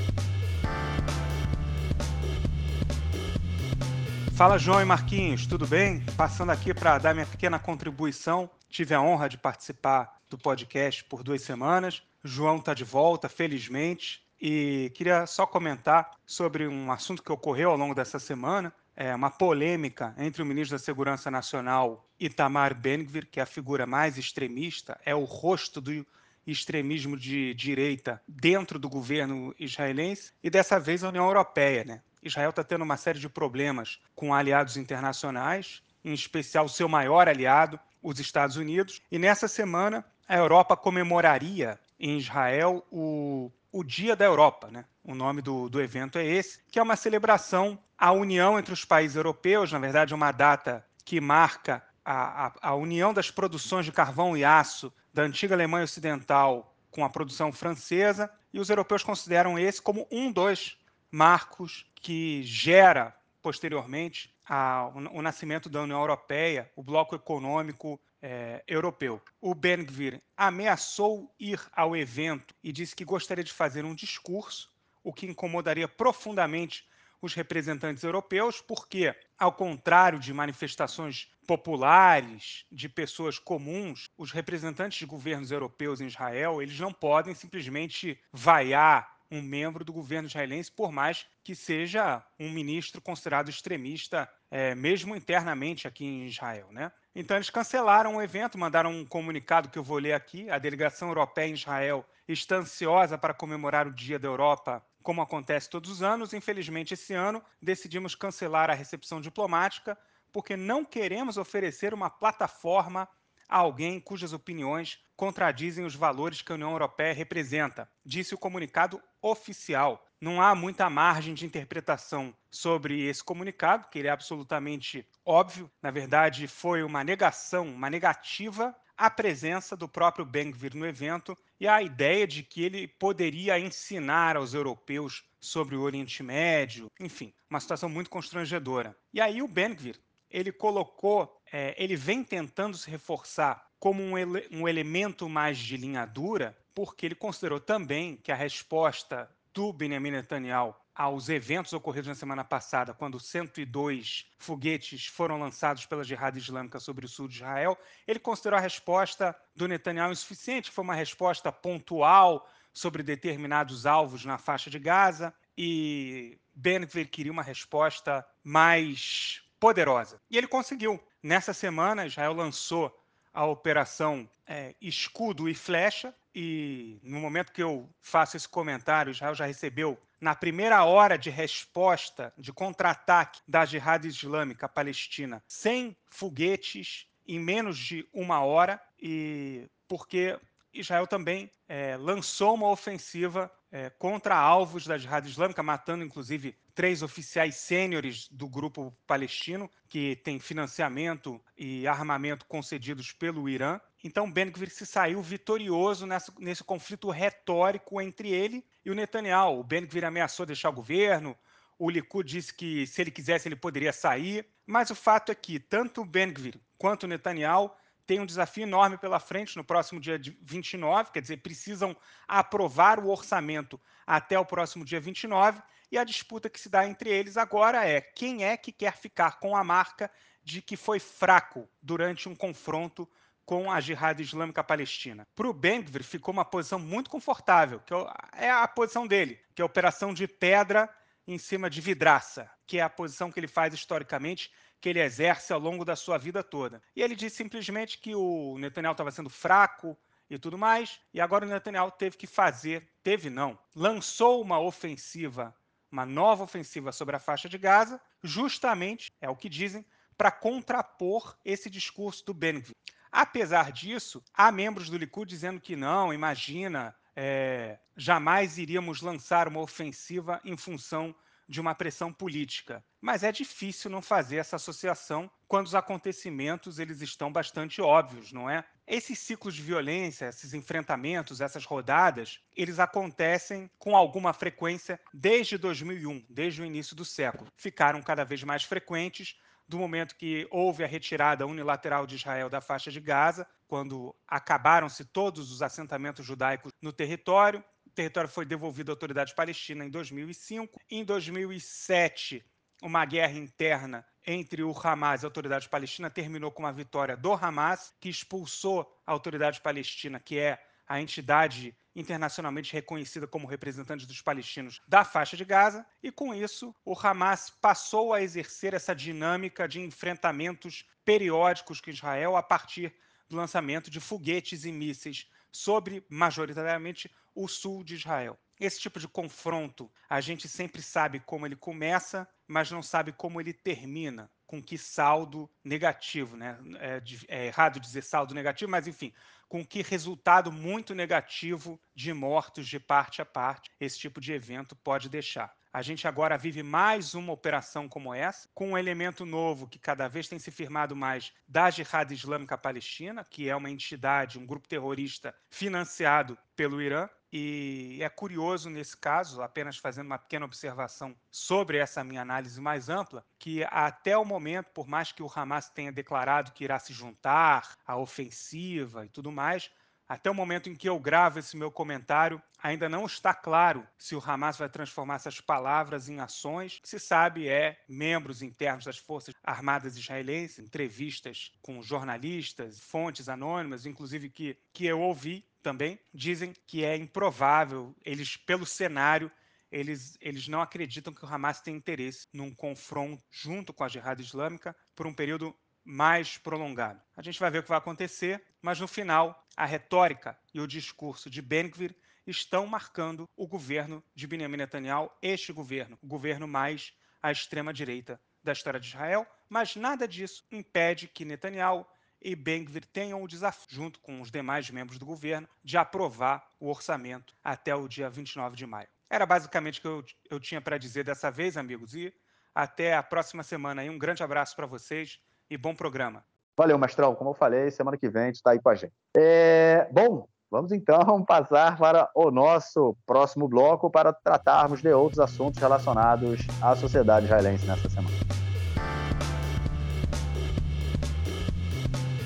[4.33, 6.01] Fala João e Marquinhos, tudo bem?
[6.17, 8.49] Passando aqui para dar minha pequena contribuição.
[8.69, 12.03] Tive a honra de participar do podcast por duas semanas.
[12.21, 14.21] João está de volta, felizmente.
[14.41, 19.29] e queria só comentar sobre um assunto que ocorreu ao longo dessa semana, é uma
[19.29, 24.99] polêmica entre o ministro da Segurança Nacional Itamar Ben-Gvir, que é a figura mais extremista,
[25.05, 26.05] é o rosto do
[26.47, 31.83] extremismo de direita dentro do governo israelense, e dessa vez a União Europeia.
[31.83, 32.01] Né?
[32.21, 37.79] Israel está tendo uma série de problemas com aliados internacionais, em especial seu maior aliado,
[38.01, 44.25] os Estados Unidos, e nessa semana a Europa comemoraria em Israel o, o Dia da
[44.25, 44.69] Europa.
[44.71, 44.85] Né?
[45.07, 48.83] O nome do, do evento é esse, que é uma celebração à união entre os
[48.83, 53.85] países europeus, na verdade, é uma data que marca a, a, a união das produções
[53.85, 59.03] de carvão e aço da antiga Alemanha Ocidental com a produção francesa, e os europeus
[59.03, 60.75] consideram esse como um dos
[61.11, 68.63] marcos que gera posteriormente a, o, o, nascimento da União Europeia, o bloco econômico é,
[68.67, 69.21] europeu.
[69.39, 74.73] O Ben-Gvir ameaçou ir ao evento e disse que gostaria de fazer um discurso,
[75.05, 76.83] o que incomodaria profundamente
[77.21, 85.05] os representantes europeus, porque, ao contrário de manifestações populares, de pessoas comuns, os representantes de
[85.05, 90.91] governos europeus em Israel, eles não podem simplesmente vaiar um membro do governo israelense, por
[90.91, 96.67] mais que seja um ministro considerado extremista, é, mesmo internamente aqui em Israel.
[96.71, 96.91] Né?
[97.15, 100.49] Então, eles cancelaram o evento, mandaram um comunicado que eu vou ler aqui.
[100.49, 105.69] A delegação europeia em Israel está ansiosa para comemorar o Dia da Europa como acontece
[105.69, 109.95] todos os anos, infelizmente esse ano decidimos cancelar a recepção diplomática
[110.33, 113.07] porque não queremos oferecer uma plataforma
[113.47, 118.99] a alguém cujas opiniões contradizem os valores que a União Europeia representa, disse o comunicado
[119.21, 120.03] oficial.
[120.19, 125.69] Não há muita margem de interpretação sobre esse comunicado, que ele é absolutamente óbvio.
[125.83, 131.67] Na verdade, foi uma negação, uma negativa a presença do próprio Ben-Gvir no evento e
[131.67, 137.59] a ideia de que ele poderia ensinar aos europeus sobre o Oriente Médio, enfim, uma
[137.59, 138.95] situação muito constrangedora.
[139.13, 139.99] E aí o Ben-Gvir,
[140.29, 145.77] ele colocou, é, ele vem tentando se reforçar como um, ele, um elemento mais de
[145.77, 152.07] linha dura, porque ele considerou também que a resposta do Benjamin Netanyahu aos eventos ocorridos
[152.07, 157.35] na semana passada, quando 102 foguetes foram lançados pela Jihad Islâmica sobre o sul de
[157.35, 157.77] Israel,
[158.07, 164.37] ele considerou a resposta do Netanyahu insuficiente, foi uma resposta pontual sobre determinados alvos na
[164.37, 170.21] faixa de Gaza, e Ben-Gvir queria uma resposta mais poderosa.
[170.29, 171.01] E ele conseguiu.
[171.21, 172.95] Nessa semana, Israel lançou
[173.35, 179.35] a operação é, Escudo e Flecha, e no momento que eu faço esse comentário, Israel
[179.35, 187.07] já recebeu, na primeira hora de resposta, de contra-ataque da Jihad Islâmica Palestina, 100 foguetes
[187.27, 190.39] em menos de uma hora, e porque
[190.79, 197.01] Israel também é, lançou uma ofensiva é, contra alvos da Jihad Islâmica, matando inclusive três
[197.01, 203.79] oficiais sêniores do grupo palestino, que tem financiamento e armamento concedidos pelo Irã.
[204.03, 209.59] Então, Ben-Gvir se saiu vitorioso nessa, nesse conflito retórico entre ele e o Netanyahu.
[209.59, 211.35] O Ben-Gvir ameaçou deixar o governo,
[211.77, 215.59] o Likud disse que se ele quisesse ele poderia sair, mas o fato é que
[215.59, 217.71] tanto o Ben-Gvir quanto o Netanyahu
[218.05, 221.95] tem um desafio enorme pela frente no próximo dia 29, quer dizer, precisam
[222.27, 227.09] aprovar o orçamento até o próximo dia 29, e a disputa que se dá entre
[227.09, 230.11] eles agora é quem é que quer ficar com a marca
[230.43, 233.09] de que foi fraco durante um confronto
[233.45, 235.27] com a Jihad Islâmica Palestina.
[235.35, 237.93] Para o Ben-Gvir ficou uma posição muito confortável, que
[238.33, 240.89] é, a posição dele, que é a operação de pedra
[241.27, 245.51] em cima de vidraça, que é a posição que ele faz historicamente que ele exerce
[245.51, 246.81] ao longo da sua vida toda.
[246.95, 249.97] E ele disse simplesmente que o Netanyahu estava sendo fraco
[250.29, 255.55] e tudo mais, e agora o Netanyahu teve que fazer, teve não, lançou uma ofensiva,
[255.91, 259.85] uma nova ofensiva sobre a faixa de Gaza, justamente, é o que dizem,
[260.17, 262.75] para contrapor esse discurso do Ben-Gvir.
[263.11, 269.61] Apesar disso, há membros do Likud dizendo que não, imagina, é, jamais iríamos lançar uma
[269.61, 271.15] ofensiva em função
[271.47, 272.83] de uma pressão política.
[273.05, 278.49] Mas é difícil não fazer essa associação quando os acontecimentos eles estão bastante óbvios, não
[278.49, 278.65] é?
[278.87, 286.25] Esses ciclos de violência, esses enfrentamentos, essas rodadas, eles acontecem com alguma frequência desde 2001,
[286.27, 287.47] desde o início do século.
[287.55, 292.59] Ficaram cada vez mais frequentes do momento que houve a retirada unilateral de Israel da
[292.59, 297.63] faixa de Gaza, quando acabaram-se todos os assentamentos judaicos no território,
[297.95, 300.79] território foi devolvido à autoridade palestina em 2005.
[300.91, 302.45] Em 2007,
[302.85, 307.33] uma guerra interna entre o Hamas e a autoridade palestina terminou com uma vitória do
[307.33, 314.21] Hamas, que expulsou a autoridade palestina, que é a entidade internacionalmente reconhecida como representante dos
[314.21, 319.67] palestinos da faixa de Gaza, e com isso o Hamas passou a exercer essa dinâmica
[319.67, 322.93] de enfrentamentos periódicos com Israel a partir
[323.27, 328.37] do lançamento de foguetes e mísseis sobre, majoritariamente, o sul de Israel.
[328.59, 333.39] Esse tipo de confronto, a gente sempre sabe como ele começa, mas não sabe como
[333.39, 336.57] ele termina, com que saldo negativo, né?
[336.79, 339.13] É, é errado dizer saldo negativo, mas enfim,
[339.47, 344.75] com que resultado muito negativo de mortos de parte a parte esse tipo de evento
[344.75, 345.53] pode deixar.
[345.75, 350.07] A gente agora vive mais uma operação como essa, com um elemento novo que cada
[350.07, 354.69] vez tem se firmado mais da Jihad Islâmica Palestina, que é uma entidade, um grupo
[354.69, 361.77] terrorista financiado pelo Irã, e é curioso nesse caso, apenas fazendo uma pequena observação sobre
[361.77, 365.91] essa minha análise mais ampla, que até o momento, por mais que o Hamas tenha
[365.91, 369.69] declarado que irá se juntar à ofensiva e tudo mais,
[370.07, 374.15] até o momento em que eu gravo esse meu comentário, ainda não está claro se
[374.15, 376.77] o Hamas vai transformar essas palavras em ações.
[376.77, 383.27] O que se sabe é membros internos das Forças Armadas israelenses, entrevistas com jornalistas, fontes
[383.27, 389.31] anônimas, inclusive que, que eu ouvi também, dizem que é improvável, eles, pelo cenário,
[389.71, 394.19] eles, eles não acreditam que o Hamas tem interesse num confronto junto com a Jihad
[394.19, 397.01] Islâmica por um período mais prolongado.
[397.17, 400.67] A gente vai ver o que vai acontecer, mas no final, a retórica e o
[400.67, 401.95] discurso de Ben-Gvir
[402.27, 406.93] estão marcando o governo de Benjamin Netanyahu, este governo, o governo mais
[407.23, 411.87] à extrema-direita da história de Israel, mas nada disso impede que Netanyahu
[412.25, 416.67] e Ben-Gvir tenham o desafio, junto com os demais membros do governo, de aprovar o
[416.67, 418.87] orçamento até o dia 29 de maio.
[419.07, 422.11] Era basicamente o que eu, eu tinha para dizer dessa vez, amigos, e
[422.53, 423.83] até a próxima semana.
[423.83, 425.19] Um grande abraço para vocês
[425.51, 426.25] e bom programa.
[426.57, 427.13] Valeu, mestrão.
[427.13, 428.93] Como eu falei, semana que vem a gente está aí com a gente.
[429.15, 429.87] É...
[429.91, 436.39] Bom, vamos então passar para o nosso próximo bloco para tratarmos de outros assuntos relacionados
[436.59, 438.24] à sociedade israelense nessa semana.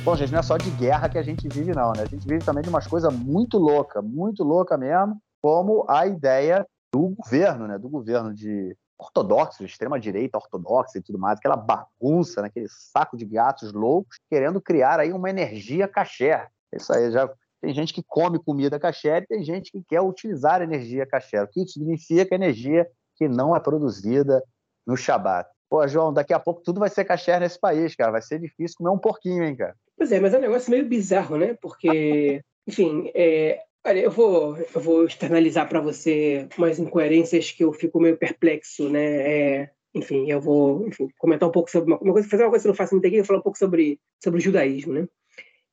[0.06, 2.04] Bom, gente, não é só de guerra que a gente vive, não, né?
[2.04, 6.66] A gente vive também de umas coisas muito louca, muito louca mesmo, como a ideia
[6.91, 7.78] do governo, né?
[7.78, 13.26] Do governo de ortodoxo, extrema-direita ortodoxa e tudo mais, aquela bagunça, né, aquele saco de
[13.26, 16.47] gatos loucos, querendo criar aí uma energia caché.
[16.74, 17.32] Isso aí, já
[17.62, 21.47] tem gente que come comida caché e tem gente que quer utilizar energia caché, o
[21.47, 24.43] que significa energia que não é produzida
[24.86, 25.50] no Shabat.
[25.70, 28.12] Pô, João, daqui a pouco tudo vai ser caché nesse país, cara.
[28.12, 29.76] Vai ser difícil comer um porquinho, hein, cara.
[30.00, 31.58] Pois é, mas é um negócio meio bizarro, né?
[31.62, 37.74] Porque, enfim, é, Olha, eu vou, eu vou externalizar para você umas incoerências que eu
[37.74, 39.62] fico meio perplexo, né?
[39.62, 42.64] É, enfim, eu vou enfim, comentar um pouco sobre uma, uma, coisa, fazer uma coisa
[42.64, 44.93] que eu não faço muito aqui, eu vou falar um pouco sobre, sobre o judaísmo,
[44.93, 45.08] né?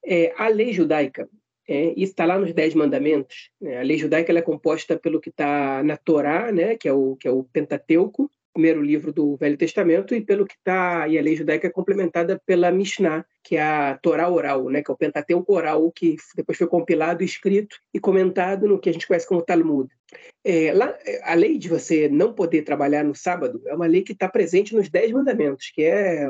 [0.05, 1.29] É, a lei judaica,
[1.69, 3.51] é, isso está lá nos Dez Mandamentos.
[3.61, 3.79] Né?
[3.79, 6.77] A lei judaica é composta pelo que está na Torá, né?
[6.77, 10.55] Que é o que é o Pentateuco, primeiro livro do Velho Testamento, e pelo que
[10.55, 14.83] está, e a lei judaica é complementada pela Mishnah, que é a Torá oral, né,
[14.83, 18.93] que é o Pentateuco oral, que depois foi compilado, escrito e comentado no que a
[18.93, 19.91] gente conhece como Talmud.
[20.43, 24.13] É, lá, a lei de você não poder trabalhar no sábado é uma lei que
[24.13, 26.27] está presente nos Dez Mandamentos, que é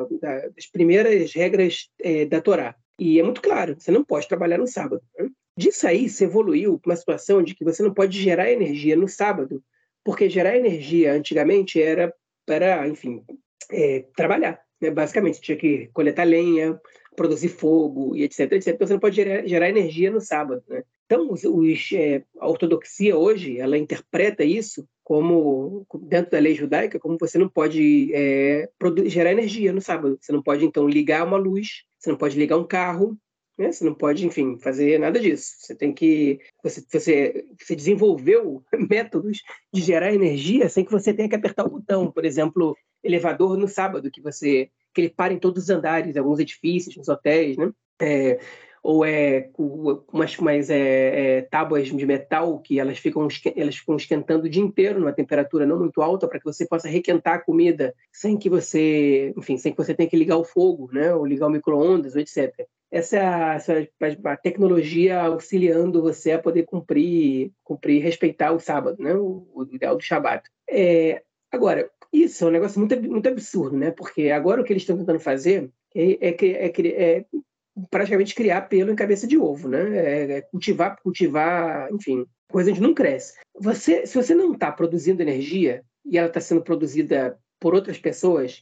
[0.54, 2.74] das primeiras regras é, da Torá.
[2.98, 5.00] E é muito claro, você não pode trabalhar no sábado.
[5.16, 5.28] Né?
[5.56, 9.06] Disso aí, se evoluiu para uma situação de que você não pode gerar energia no
[9.06, 9.62] sábado
[10.06, 12.14] porque gerar energia antigamente era
[12.46, 13.24] para, enfim,
[13.72, 14.56] é, trabalhar.
[14.80, 14.88] Né?
[14.88, 16.80] Basicamente, tinha que coletar lenha,
[17.16, 18.68] produzir fogo e etc, etc.
[18.68, 20.62] Então você não pode gerar, gerar energia no sábado.
[20.68, 20.84] Né?
[21.06, 27.00] Então, os, os, é, a ortodoxia hoje, ela interpreta isso como, dentro da lei judaica,
[27.00, 28.70] como você não pode é,
[29.06, 30.16] gerar energia no sábado.
[30.20, 33.18] Você não pode, então, ligar uma luz, você não pode ligar um carro,
[33.58, 33.72] né?
[33.72, 35.54] Você não pode, enfim, fazer nada disso.
[35.58, 36.38] Você tem que.
[36.62, 39.42] Você, você, você desenvolveu métodos
[39.72, 42.10] de gerar energia sem que você tenha que apertar o botão.
[42.10, 46.38] Por exemplo, elevador no sábado, que você que ele para em todos os andares, alguns
[46.38, 47.70] edifícios, nos hotéis, né?
[48.00, 48.40] É,
[48.86, 53.26] ou é umas, umas é, é, tábuas de metal que elas ficam,
[53.56, 56.88] elas ficam esquentando o dia inteiro numa temperatura não muito alta para que você possa
[56.88, 60.88] requentar a comida sem que você, enfim, sem que você tenha que ligar o fogo,
[60.92, 62.54] né, ou ligar o micro-ondas, etc.
[62.88, 63.88] Essa é a, essa é
[64.24, 69.96] a tecnologia auxiliando você a poder cumprir, cumprir respeitar o sábado, né, o, o ideal
[69.96, 70.48] do Shabat.
[70.70, 74.84] É, agora, isso é um negócio muito, muito absurdo, né, porque agora o que eles
[74.84, 76.72] estão tentando fazer é, é, é,
[77.16, 77.24] é
[77.90, 79.96] praticamente criar pelo em cabeça de ovo, né?
[79.96, 83.34] É, é cultivar, cultivar, enfim, coisa gente não cresce.
[83.60, 88.60] Você, se você não está produzindo energia e ela está sendo produzida por outras pessoas,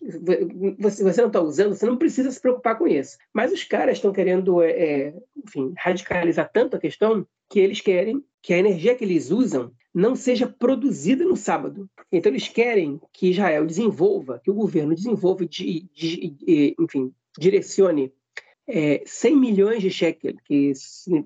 [0.78, 3.16] você, você não está usando, você não precisa se preocupar com isso.
[3.32, 8.22] Mas os caras estão querendo, é, é, enfim, radicalizar tanto a questão que eles querem
[8.42, 11.88] que a energia que eles usam não seja produzida no sábado.
[12.10, 18.12] Então, eles querem que Israel desenvolva, que o governo desenvolva, de, de, de enfim, direcione
[18.66, 20.72] é, 100 milhões de shekel, que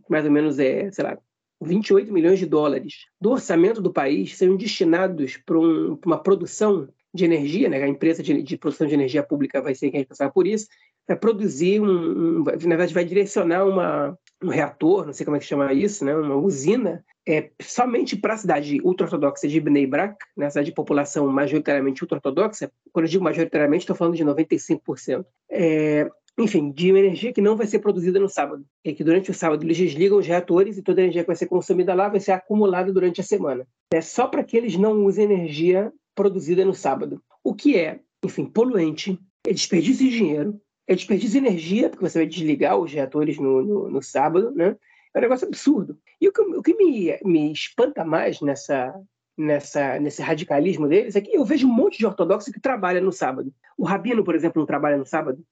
[0.09, 1.19] mais ou menos é, sei lá,
[1.61, 7.25] 28 milhões de dólares do orçamento do país sejam destinados para um, uma produção de
[7.25, 7.83] energia, né?
[7.83, 10.69] a empresa de, de, produção de energia pública vai ser quem responsável por isso,
[11.07, 15.41] vai produzir um, um, na verdade vai direcionar uma, um reator, não sei como é
[15.41, 16.15] que chama isso, né?
[16.15, 20.51] uma usina, é, somente para a cidade ultra-ortodoxa de Bnei Brak, né?
[20.51, 25.25] cidade de população majoritariamente ultra-ortodoxa, quando eu digo majoritariamente, estou falando de 95%.
[25.51, 26.09] É,
[26.39, 28.65] enfim, de energia que não vai ser produzida no sábado.
[28.85, 31.37] É que durante o sábado eles desligam os reatores e toda a energia que vai
[31.37, 33.67] ser consumida lá vai ser acumulada durante a semana.
[33.93, 37.21] É só para que eles não usem energia produzida no sábado.
[37.43, 42.21] O que é, enfim, poluente, é desperdício de dinheiro, é desperdício de energia, porque você
[42.21, 44.77] vai desligar os reatores no, no, no sábado, né?
[45.15, 45.99] É um negócio absurdo.
[46.21, 48.95] E o que, o que me, me espanta mais nessa,
[49.37, 53.13] nessa, nesse radicalismo deles é que eu vejo um monte de ortodoxo que trabalha no
[53.13, 53.53] sábado.
[53.77, 55.43] O Rabino, por exemplo, não trabalha no sábado.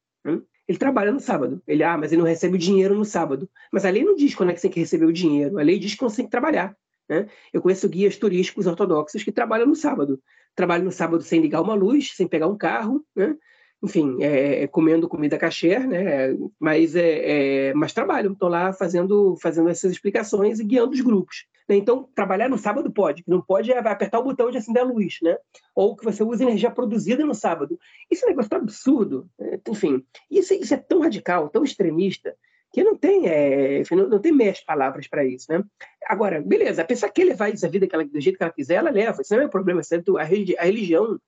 [0.69, 1.63] Ele trabalha no sábado.
[1.67, 3.49] Ele, ah, mas ele não recebe o dinheiro no sábado.
[3.73, 5.59] Mas a lei não diz quando é que você tem que receber o dinheiro.
[5.59, 6.77] A lei diz que você tem que trabalhar.
[7.09, 7.27] Né?
[7.53, 10.21] Eu conheço guias turísticos ortodoxos que trabalham no sábado.
[10.55, 13.37] Trabalham no sábado sem ligar uma luz, sem pegar um carro, né?
[13.83, 16.35] enfim, é, é comendo comida kasher, né?
[16.59, 21.47] mas, é, é mas trabalham, estão lá fazendo, fazendo essas explicações e guiando os grupos.
[21.69, 21.77] Né?
[21.77, 25.19] Então, trabalhar no sábado pode, não pode é apertar o botão de acender a luz,
[25.23, 25.37] né?
[25.75, 27.79] ou que você use energia produzida no sábado.
[28.11, 29.61] Isso é um negócio tão absurdo, né?
[29.69, 32.37] enfim, isso, isso é tão radical, tão extremista,
[32.73, 35.65] que não tem, é, não, não, tem meias palavras para isso, né?
[36.07, 39.23] Agora, beleza, a pessoa quer levar a vida do jeito que ela quiser, ela leva,
[39.23, 40.19] isso não é um problema, certo?
[40.19, 41.19] A, a religião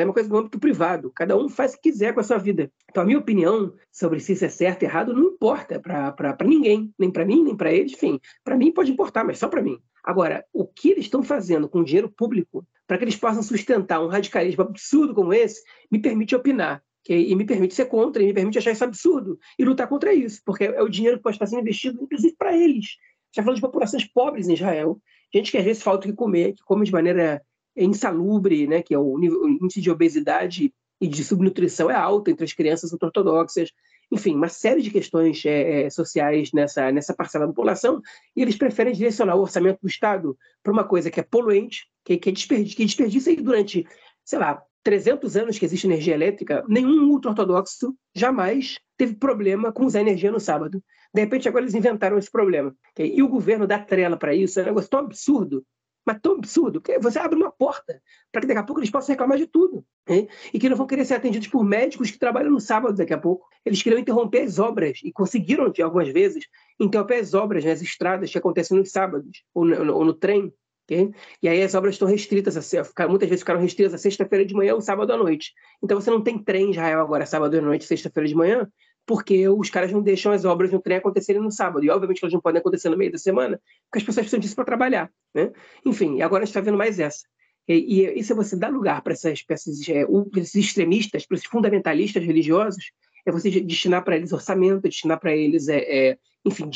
[0.00, 1.12] é uma coisa do âmbito privado.
[1.14, 2.70] Cada um faz o que quiser com a sua vida.
[2.90, 6.92] Então, a minha opinião sobre se isso é certo ou errado não importa para ninguém,
[6.98, 8.20] nem para mim, nem para eles, enfim.
[8.44, 9.78] Para mim pode importar, mas só para mim.
[10.02, 14.08] Agora, o que eles estão fazendo com dinheiro público para que eles possam sustentar um
[14.08, 16.82] radicalismo absurdo como esse, me permite opinar.
[17.08, 20.40] E me permite ser contra, e me permite achar isso absurdo e lutar contra isso,
[20.44, 22.96] porque é o dinheiro que pode estar sendo investido, inclusive para eles.
[23.34, 25.00] Já falando de populações pobres em Israel,
[25.34, 27.42] gente que às vezes falta o que comer, que come de maneira
[27.76, 32.52] insalubre, né, que é o, índice de obesidade e de subnutrição é alto entre as
[32.52, 33.70] crianças ortodoxas,
[34.10, 38.00] enfim, uma série de questões é, é, sociais nessa, nessa parcela da população,
[38.36, 42.18] e eles preferem direcionar o orçamento do Estado para uma coisa que é poluente, que,
[42.18, 43.86] que, é desperdiça, que desperdiça durante,
[44.24, 50.00] sei lá, 300 anos que existe energia elétrica, nenhum ultra-ortodoxo jamais teve problema com usar
[50.00, 50.82] energia no sábado.
[51.14, 52.74] De repente, agora eles inventaram esse problema.
[52.98, 55.64] E o governo dá trela para isso, é um negócio tão absurdo
[56.04, 58.00] mas tão absurdo, que você abre uma porta
[58.30, 59.84] para que daqui a pouco eles possam reclamar de tudo.
[60.08, 60.28] Hein?
[60.52, 63.18] E que não vão querer ser atendidos por médicos que trabalham no sábado daqui a
[63.18, 63.46] pouco.
[63.64, 66.44] Eles queriam interromper as obras e conseguiram, de algumas vezes,
[66.80, 70.52] interromper as obras nas estradas que acontecem nos sábados ou no, ou no trem.
[70.84, 71.12] Okay?
[71.40, 74.74] E aí as obras estão restritas, a, muitas vezes ficaram restritas a sexta-feira de manhã
[74.74, 75.52] ou sábado à noite.
[75.82, 78.68] Então você não tem trem em Israel agora, sábado à noite, sexta-feira de manhã,
[79.06, 81.84] porque os caras não deixam as obras no trem acontecerem no sábado.
[81.84, 84.54] E, obviamente, elas não podem acontecer no meio da semana, porque as pessoas precisam disso
[84.54, 85.10] para trabalhar.
[85.34, 85.50] Né?
[85.84, 87.24] Enfim, agora a gente está vendo mais essa.
[87.66, 90.04] E, e, e, se você dá lugar para essas, esses, é,
[90.36, 92.92] esses extremistas, para esses fundamentalistas religiosos,
[93.24, 96.70] é você destinar para eles orçamento, destinar para eles, é, é, enfim,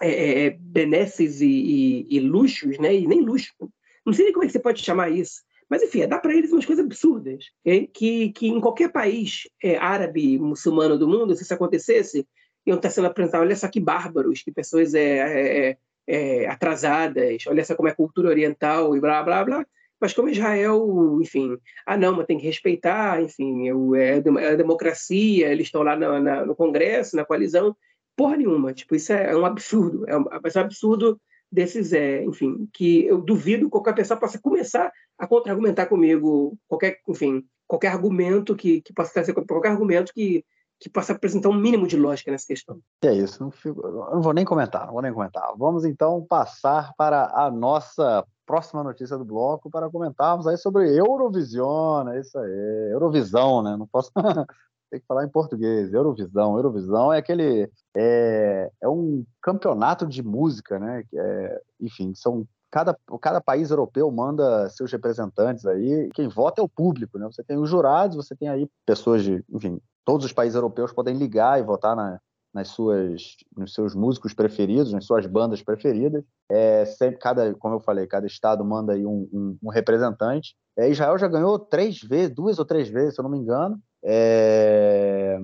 [0.00, 2.94] é, é, é, benesses e, e, e, luxos, né?
[2.94, 3.54] e nem luxo.
[4.04, 5.40] Não sei nem como é que você pode chamar isso.
[5.68, 7.46] Mas, enfim, é dá para eles umas coisas absurdas,
[7.92, 12.26] que, que em qualquer país é, árabe, muçulmano do mundo, se isso acontecesse,
[12.64, 17.64] iam estar sendo apresentados, olha só que bárbaros, que pessoas é, é, é, atrasadas, olha
[17.64, 19.66] só como é a cultura oriental e blá, blá, blá.
[20.00, 21.56] Mas como Israel, enfim,
[21.86, 26.20] ah não, mas tem que respeitar, enfim, é, é a democracia, eles estão lá na,
[26.20, 27.74] na, no Congresso, na coalizão,
[28.14, 31.20] porra nenhuma, tipo, isso é, é um absurdo, é um, é um absurdo
[31.56, 36.98] desses, é, enfim, que eu duvido que qualquer pessoa possa começar a contra-argumentar comigo, qualquer,
[37.08, 40.44] enfim, qualquer argumento que, que possa trazer, qualquer argumento que,
[40.78, 42.78] que possa apresentar um mínimo de lógica nessa questão.
[43.02, 45.50] É isso, não, fico, não vou nem comentar, não vou nem comentar.
[45.56, 52.06] Vamos então passar para a nossa próxima notícia do bloco para comentarmos aí sobre Eurovision,
[52.10, 53.74] é isso aí, Eurovisão, né?
[53.78, 54.12] Não posso
[54.90, 56.56] tem que falar em português, Eurovisão.
[56.56, 57.70] Eurovisão é aquele.
[57.96, 61.04] É, é um campeonato de música, né?
[61.14, 62.46] É, enfim, são.
[62.68, 66.10] Cada, cada país europeu manda seus representantes aí.
[66.14, 67.26] Quem vota é o público, né?
[67.26, 69.42] Você tem os jurados, você tem aí pessoas de.
[69.50, 72.20] Enfim, todos os países europeus podem ligar e votar na,
[72.56, 76.24] nas suas, nos seus músicos preferidos, nas suas bandas preferidas.
[76.50, 80.54] É, sempre, cada, como eu falei, cada estado manda aí um, um, um representante.
[80.78, 83.78] É, Israel já ganhou três vezes, duas ou três vezes, se eu não me engano.
[84.08, 85.38] É,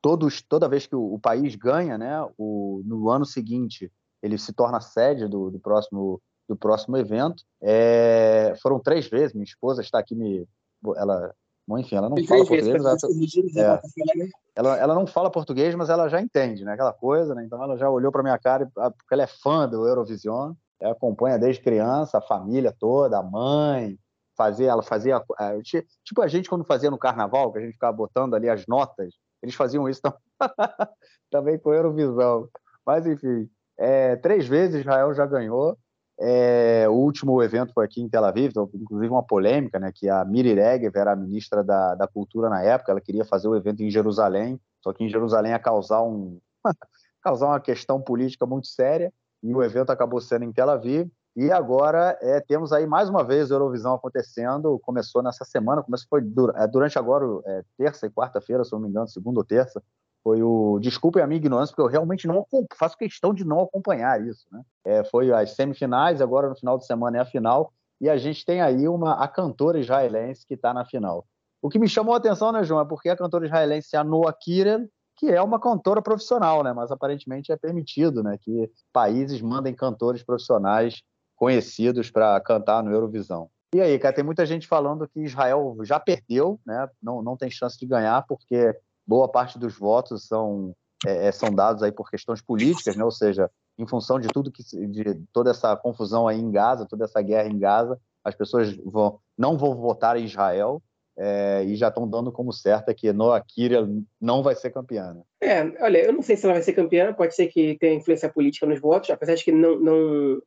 [0.00, 3.92] todos, toda vez que o, o, país ganha, né, o, no ano seguinte,
[4.22, 7.44] ele se torna sede do, do próximo do próximo evento.
[7.62, 10.48] É, foram três vezes, minha esposa está aqui me
[10.96, 11.32] ela
[11.78, 16.20] enfim, ela não fala português, ela, é, ela, ela, não fala português, mas ela já
[16.20, 16.72] entende, né?
[16.72, 17.44] Aquela coisa, né?
[17.44, 21.38] Então ela já olhou para minha cara, porque ela é fã do Eurovision, ela acompanha
[21.38, 23.96] desde criança, a família toda, a mãe,
[24.40, 25.60] fazia, ela fazia, é,
[26.02, 29.12] tipo a gente quando fazia no Carnaval, que a gente ficava botando ali as notas,
[29.42, 30.00] eles faziam isso
[31.30, 32.48] também com Eurovisão.
[32.86, 35.76] Mas enfim, é, três vezes Israel já ganhou.
[36.18, 40.24] É, o último evento foi aqui em Tel Aviv, inclusive uma polêmica, né, que a
[40.24, 43.82] Miri Regev era a ministra da, da Cultura na época, ela queria fazer o evento
[43.82, 46.38] em Jerusalém, só que em Jerusalém ia causar, um,
[47.22, 49.10] causar uma questão política muito séria,
[49.42, 53.22] e o evento acabou sendo em Tel Aviv, e agora é, temos aí mais uma
[53.22, 56.20] vez o Eurovisão acontecendo, começou nessa semana, começou foi
[56.56, 59.82] é, durante agora, é, terça e quarta-feira, se não me engano, segunda ou terça,
[60.22, 64.20] foi o desculpem a minha ignorância porque eu realmente não faço questão de não acompanhar
[64.26, 64.62] isso né?
[64.84, 68.44] É, foi as semifinais agora no final de semana é a final e a gente
[68.44, 71.26] tem aí uma a cantora israelense que está na final.
[71.62, 74.32] O que me chamou a atenção né João é porque a cantora israelense a Noah
[74.32, 79.74] Kirel que é uma cantora profissional né mas aparentemente é permitido né que países mandem
[79.74, 81.02] cantores profissionais
[81.40, 86.00] conhecidos para cantar no Eurovisão e aí, cara, tem muita gente falando que Israel já
[86.00, 86.88] perdeu, né?
[87.00, 88.74] Não, não tem chance de ganhar, porque
[89.06, 90.74] boa parte dos votos são,
[91.06, 93.04] é, é, são dados aí por questões políticas, né?
[93.04, 97.04] ou seja, em função de tudo que de toda essa confusão aí em Gaza, toda
[97.04, 100.82] essa guerra em Gaza, as pessoas vão, não vão votar em Israel
[101.16, 103.88] é, e já estão dando como certa que Noah Kiria
[104.20, 105.14] não vai ser campeã.
[105.14, 105.22] Né?
[105.40, 108.28] É, olha, eu não sei se ela vai ser campeã, pode ser que tenha influência
[108.28, 110.42] política nos votos, apesar de que não, não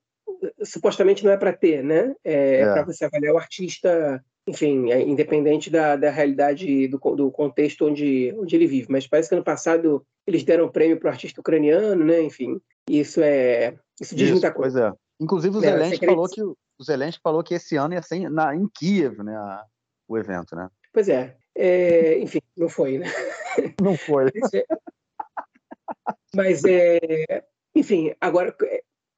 [0.64, 2.16] supostamente não é para ter, né?
[2.24, 2.74] É, é.
[2.74, 8.34] para você avaliar o artista enfim, é independente da, da realidade do, do contexto onde,
[8.38, 8.88] onde ele vive.
[8.90, 12.22] Mas parece que ano passado eles deram um prêmio para o artista ucraniano, né?
[12.22, 12.60] Enfim,
[12.90, 14.82] isso é isso diz isso, muita coisa.
[14.82, 14.98] Pois é.
[15.22, 18.56] Inclusive o é, Zelensky falou que o Zelensky falou que esse ano ia ser na,
[18.56, 19.36] em Kiev, né?
[19.36, 19.64] A,
[20.08, 20.70] o evento, né?
[20.92, 21.38] Pois é.
[21.56, 22.20] é.
[22.20, 23.08] Enfim, não foi, né?
[23.82, 24.26] Não foi.
[26.36, 27.44] Mas é,
[27.76, 28.54] enfim, agora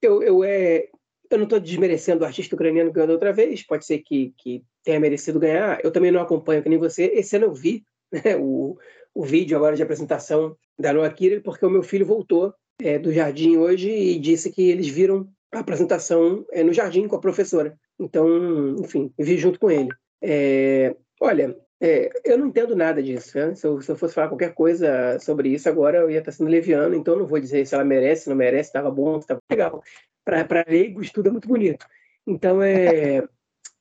[0.06, 0.88] eu, eu é
[1.30, 5.00] eu não estou desmerecendo o artista ucraniano ganhou outra vez, pode ser que, que tenha
[5.00, 5.80] merecido ganhar.
[5.84, 7.06] Eu também não acompanho que nem você.
[7.14, 8.78] Esse ano eu vi né, o,
[9.14, 13.12] o vídeo agora de apresentação da Noah Kiril, porque o meu filho voltou é, do
[13.12, 17.78] jardim hoje e disse que eles viram a apresentação é, no jardim com a professora.
[18.00, 19.90] Então, enfim, vi junto com ele.
[20.22, 21.56] É, olha,
[21.86, 23.38] é, eu não entendo nada disso.
[23.38, 23.54] Né?
[23.54, 26.50] Se, eu, se, eu, fosse falar qualquer coisa sobre isso agora, eu ia estar sendo
[26.50, 29.84] leviano, então não vou dizer se ela merece, não merece, estava bom, estava legal.
[30.24, 31.86] Para leigos, tudo é muito bonito.
[32.26, 33.24] Então, é,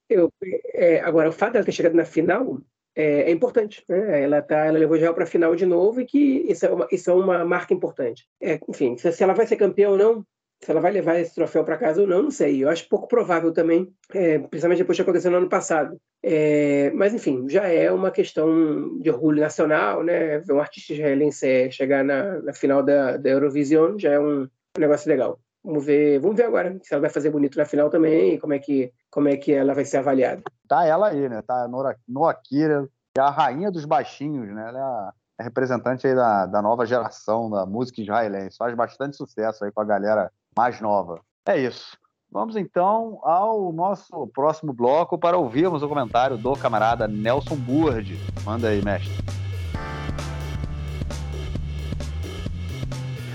[0.09, 0.31] eu,
[0.75, 2.61] é, agora, o fato dela ter chegado na final
[2.95, 3.83] é, é importante.
[3.89, 4.23] Né?
[4.23, 6.89] Ela, tá, ela levou Israel para a final de novo e que isso é uma,
[6.93, 8.29] isso é uma marca importante.
[8.39, 10.27] É, enfim, se, ela vai ser campeã ou não,
[10.61, 12.65] se ela vai levar esse troféu para casa ou não, não sei.
[12.65, 15.97] Eu acho pouco provável também, é, principalmente depois de acontecer no ano passado.
[16.23, 20.39] É, mas, enfim, já é uma questão de orgulho nacional, né?
[20.39, 24.81] Ver um artista israelense chegar na, na final da, da Eurovision já é um, um
[24.81, 25.39] negócio legal.
[25.63, 28.59] Vamos ver, vamos ver agora se ela vai fazer bonito na final também, como é
[28.59, 30.43] que, como é que ela vai ser avaliada.
[30.69, 31.43] Tá ela aí, né?
[31.43, 34.69] Tá a Nora, Kira, é a rainha dos baixinhos, né?
[34.69, 38.57] Ela é a, é representante aí da, da nova geração da música israelense.
[38.57, 41.21] Faz bastante sucesso aí com a galera mais nova.
[41.47, 41.97] É isso.
[42.31, 48.19] Vamos então ao nosso próximo bloco para ouvirmos o comentário do camarada Nelson Burd.
[48.45, 49.13] Manda aí, mestre.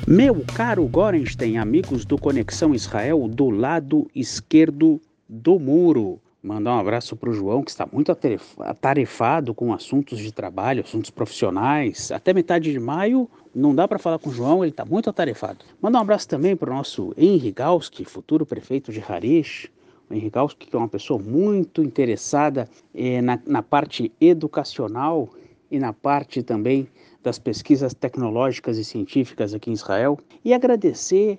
[0.05, 4.99] Meu caro Gorenstein, amigos do Conexão Israel, do lado esquerdo
[5.29, 6.19] do muro.
[6.41, 8.13] Mandar um abraço para o João, que está muito
[8.59, 12.13] atarefado com assuntos de trabalho, assuntos profissionais.
[12.13, 15.65] Até metade de maio não dá para falar com o João, ele está muito atarefado.
[15.81, 19.69] Mandar um abraço também para o nosso Henri Galski, futuro prefeito de Harish.
[20.09, 25.29] O Henri Galski, que é uma pessoa muito interessada eh, na, na parte educacional
[25.69, 26.87] e na parte também
[27.21, 31.37] das pesquisas tecnológicas e científicas aqui em Israel e agradecer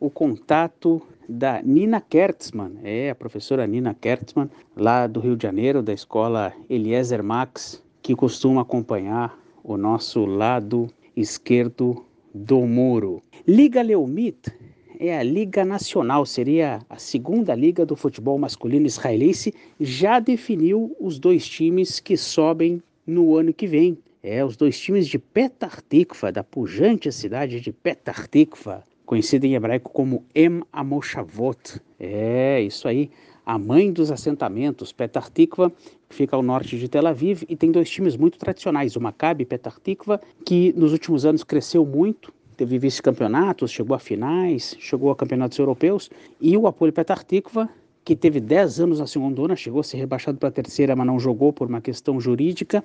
[0.00, 5.82] o contato da Nina Kertzmann, é a professora Nina Kertzmann, lá do Rio de Janeiro,
[5.82, 13.22] da escola Eliezer Max, que costuma acompanhar o nosso lado esquerdo do muro.
[13.46, 14.52] Liga Leumit
[14.98, 21.18] é a liga nacional, seria a segunda liga do futebol masculino israelense, já definiu os
[21.18, 23.98] dois times que sobem no ano que vem.
[24.22, 29.54] É, os dois times de Petah Tikva, da pujante cidade de Petah Tikva, conhecida em
[29.54, 31.80] hebraico como Em Amoshavot.
[31.98, 33.10] É, isso aí,
[33.44, 35.72] a mãe dos assentamentos, Petah Tikva,
[36.10, 39.72] fica ao norte de Tel Aviv, e tem dois times muito tradicionais, o Maccabi Petah
[39.82, 45.58] Tikva, que nos últimos anos cresceu muito, teve vice-campeonatos, chegou a finais, chegou a campeonatos
[45.58, 47.66] europeus, e o Apoio Petar Tikva,
[48.08, 51.20] que teve 10 anos na segunda, chegou a ser rebaixado para a terceira, mas não
[51.20, 52.82] jogou por uma questão jurídica,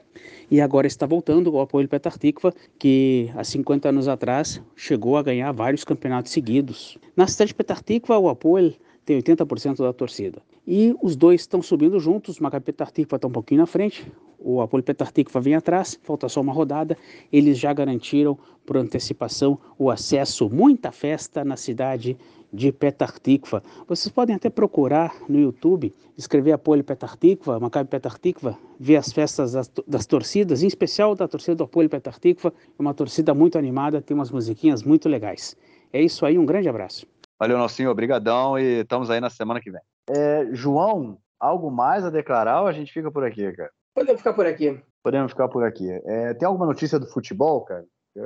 [0.52, 5.24] e agora está voltando o Apoio Petar Tikva, que há 50 anos atrás chegou a
[5.24, 6.98] ganhar vários campeonatos seguidos.
[7.16, 8.74] Na cidade de Petar Tikva, o Apoio
[9.06, 10.42] tem 80% da torcida.
[10.66, 14.10] E os dois estão subindo juntos, o Maccabi Petar Tikva está um pouquinho na frente,
[14.44, 16.98] o Apolo Petar Tikva vem atrás, falta só uma rodada.
[17.32, 22.18] Eles já garantiram por antecipação o acesso, muita festa na cidade
[22.52, 23.64] de Petar Tikva.
[23.88, 29.14] Vocês podem até procurar no YouTube, escrever Apolo Petar Tikva, Maccabi Petar Tikva, ver as
[29.14, 32.54] festas das, das, torcidas, em especial da torcida do Apolo Petar Tikva.
[32.78, 35.56] É uma torcida muito animada, tem umas musiquinhas muito legais.
[35.92, 37.08] É isso aí, um grande abraço.
[37.44, 39.82] Valeu, Nelsinho, obrigadão e estamos aí na semana que vem.
[40.10, 43.70] É, João, algo mais a declarar ou a gente fica por aqui, cara?
[43.94, 44.82] Podemos ficar por aqui.
[45.04, 45.92] Podemos ficar por aqui.
[46.06, 47.84] É, tem alguma notícia do futebol, cara?
[48.16, 48.22] É,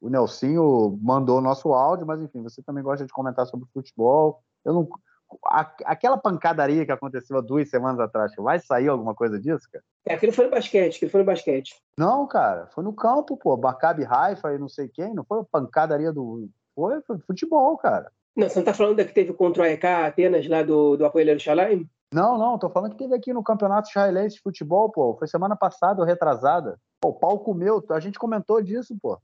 [0.00, 4.42] o Nelsinho mandou o nosso áudio, mas enfim, você também gosta de comentar sobre futebol.
[4.64, 4.88] Eu não,
[5.84, 9.84] aquela pancadaria que aconteceu há duas semanas atrás, vai sair alguma coisa disso, cara?
[10.04, 11.76] É, aquilo foi no basquete, aquilo foi no basquete.
[11.96, 16.12] Não, cara, foi no campo, pô, Maccabi Haifa e não sei quem, não foi pancadaria
[16.12, 16.48] do...
[16.74, 18.10] Foi, foi futebol, cara.
[18.36, 21.06] Não, você não tá falando da que teve contra o AEK Atenas, lá do, do
[21.06, 21.88] Apoio Jerusalém?
[22.12, 25.16] Não, não, tô falando que teve aqui no Campeonato Israelense de Futebol, pô.
[25.18, 26.78] Foi semana passada ou retrasada.
[27.00, 29.18] Pô, o pau comeu, a gente comentou disso, pô.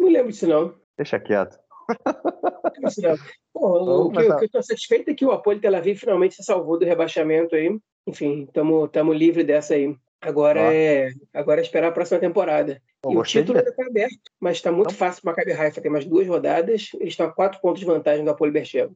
[0.00, 0.74] Não lembro disso, não.
[0.96, 1.58] Deixa quieto.
[1.88, 3.16] Não lembro não.
[3.52, 6.34] Pô, o, que, o que eu tô satisfeito é que o Apoio Tel Aviv finalmente
[6.34, 7.78] se salvou do rebaixamento aí.
[8.06, 9.94] Enfim, estamos livre dessa aí.
[10.20, 12.80] Agora é, agora é esperar a próxima temporada.
[13.00, 14.98] Pô, e o título ainda está aberto, mas está muito então...
[14.98, 15.80] fácil para o Maccabi Haifa.
[15.80, 18.92] Tem mais duas rodadas, eles estão a quatro pontos de vantagem do Apolo Bercheva.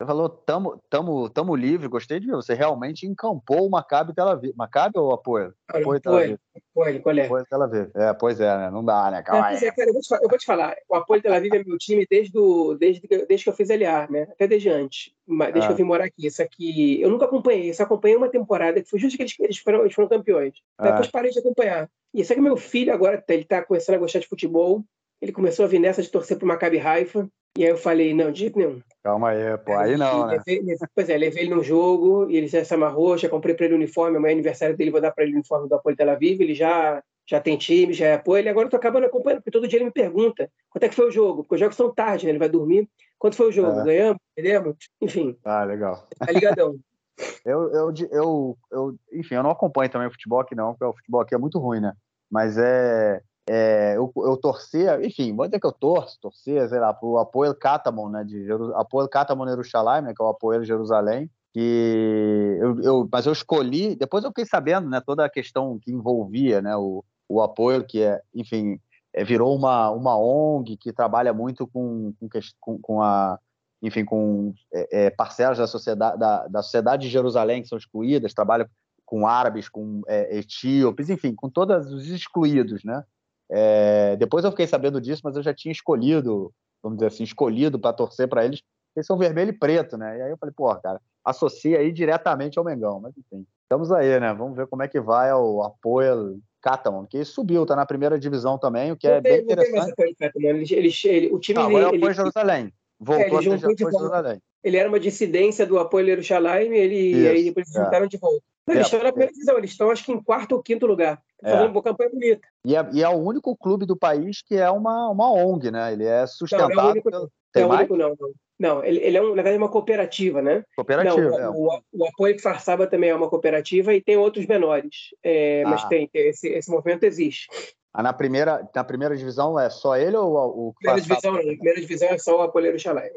[0.00, 2.32] Você falou, tamo, tamo, tamo livre, gostei de ver.
[2.32, 4.54] Você realmente encampou o Maccabi Tel Aviv.
[4.56, 5.52] Maccabi ou apoio?
[5.68, 6.38] Apoio Tel Aviv.
[6.56, 7.26] Apoio, qual é?
[7.26, 7.90] Apoio Tel Aviv.
[7.94, 8.70] É, pois é, né?
[8.70, 9.22] Não dá, né?
[9.22, 9.62] Calma é, aí.
[9.62, 11.76] É, cara, eu, vou te, eu, vou te, falar, o Apoio Tel Aviv é meu
[11.76, 14.22] time desde, do, desde, desde que eu fiz LA, né?
[14.22, 15.12] Até desde antes.
[15.28, 15.66] Desde ah.
[15.66, 16.26] que eu vim morar aqui.
[16.26, 19.58] Isso aqui, eu nunca acompanhei, só acompanhei uma temporada que foi justo que eles, eles,
[19.58, 20.54] foram, eles foram campeões.
[20.78, 20.92] Ah.
[20.92, 21.90] Depois parei de acompanhar.
[22.14, 24.82] E isso aqui, meu filho agora, ele tá começando a gostar de futebol.
[25.20, 27.28] Ele começou a vir nessa de torcer pro Maccabi Haifa.
[27.58, 28.80] E aí eu falei, não, de jeito nenhum.
[29.02, 30.40] Calma aí, pô, aí não, né?
[30.46, 33.64] Levei, pois é, levei ele no jogo, e ele já se amarrou, já comprei para
[33.64, 35.96] ele o uniforme, amanhã é aniversário dele, vou dar para ele o uniforme do Apoio
[35.96, 39.06] Tel Aviv, ele já, já tem time, já é apoio, ele agora eu tô acabando
[39.06, 41.60] acompanhando, porque todo dia ele me pergunta quanto é que foi o jogo, porque os
[41.60, 42.32] jogos são tarde, né?
[42.32, 42.88] Ele vai dormir.
[43.18, 43.80] Quanto foi o jogo?
[43.80, 43.84] É.
[43.84, 44.22] Ganhamos?
[44.34, 44.76] Perdemos?
[45.00, 45.36] Enfim.
[45.44, 46.06] Ah, legal.
[46.18, 46.78] Tá ligadão.
[47.44, 50.96] eu, eu, eu, eu, enfim, eu não acompanho também o futebol aqui não, porque o
[50.96, 51.92] futebol aqui é muito ruim, né?
[52.30, 53.20] Mas é,
[53.52, 57.52] é, eu, eu torcer, enfim, vou dizer que eu torço, torcer, sei lá, pro Apoio
[57.52, 58.46] Catamon, né, de
[58.76, 63.96] Apoio Catamon Jerusalém, né, que é o Apoio Jerusalém, que eu, eu, mas eu escolhi,
[63.96, 68.00] depois eu fiquei sabendo, né, toda a questão que envolvia, né, o, o apoio, que
[68.00, 68.78] é, enfim,
[69.12, 72.14] é, virou uma, uma ONG que trabalha muito com,
[72.60, 73.36] com, com a,
[73.82, 78.32] enfim, com é, é, parcelas da sociedade, da, da sociedade de Jerusalém que são excluídas,
[78.32, 78.70] trabalha
[79.04, 83.02] com árabes, com é, etíopes, enfim, com todos os excluídos, né?
[83.50, 87.78] É, depois eu fiquei sabendo disso, mas eu já tinha escolhido, vamos dizer assim, escolhido
[87.78, 88.62] para torcer para eles,
[88.94, 90.18] eles são vermelho e preto, né?
[90.18, 93.46] E aí eu falei, pô, cara, associa aí diretamente ao Mengão, mas enfim.
[93.62, 94.32] Estamos aí, né?
[94.34, 98.58] Vamos ver como é que vai o apoio Catamon, que subiu, tá na primeira divisão
[98.58, 99.94] também, o que é bem interessante.
[100.34, 102.72] Ele, ele, ele, o time não, agora é o apoio Jerusalém.
[102.98, 104.42] Voltou é, ele a ser Jerusalém.
[104.62, 108.06] Ele era uma dissidência do apoio Jerusalém, ele, e aí depois eles é.
[108.06, 108.42] de volta.
[108.66, 110.86] Não, eles é, estão na primeira divisão, eles estão acho que em quarto ou quinto
[110.86, 111.20] lugar.
[111.42, 111.50] É.
[111.50, 112.46] Fazendo uma campanha bonita.
[112.64, 115.92] E é, e é, o único clube do país que é uma, uma ONG, né?
[115.92, 116.74] Ele é sustentado.
[116.74, 117.30] Não, é o único, pelo...
[117.54, 118.30] É único, não, não.
[118.60, 120.62] Não, ele, ele é, um, na verdade, uma cooperativa, né?
[120.76, 121.30] Cooperativa.
[121.30, 121.48] Não, é.
[121.48, 125.14] o, o, Apoio Farsaba também é uma cooperativa e tem outros menores.
[125.24, 125.70] É, ah.
[125.70, 127.48] Mas tem, tem esse, esse movimento existe.
[127.94, 130.74] Ah, na, primeira, na primeira divisão é só ele ou o.
[130.74, 131.38] Primeira divisão, não.
[131.38, 133.10] Na primeira divisão é só o Apoio Xalai.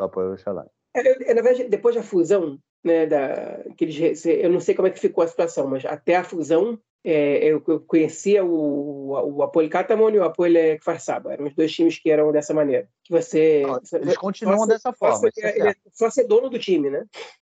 [0.00, 0.66] O Apoio Xalai.
[0.94, 4.86] É, é, na verdade, depois da fusão, né, da, que eles, eu não sei como
[4.86, 9.68] é que ficou a situação, mas até a fusão, é, eu, eu, conhecia o, o
[9.68, 10.32] Catamon e o
[10.80, 11.32] Farsaba.
[11.34, 12.88] Eram os dois times que eram dessa maneira.
[13.02, 13.62] Que você,
[13.92, 15.18] eles continuam só, dessa forma.
[15.18, 17.04] Só, é, é só ser dono do time, né?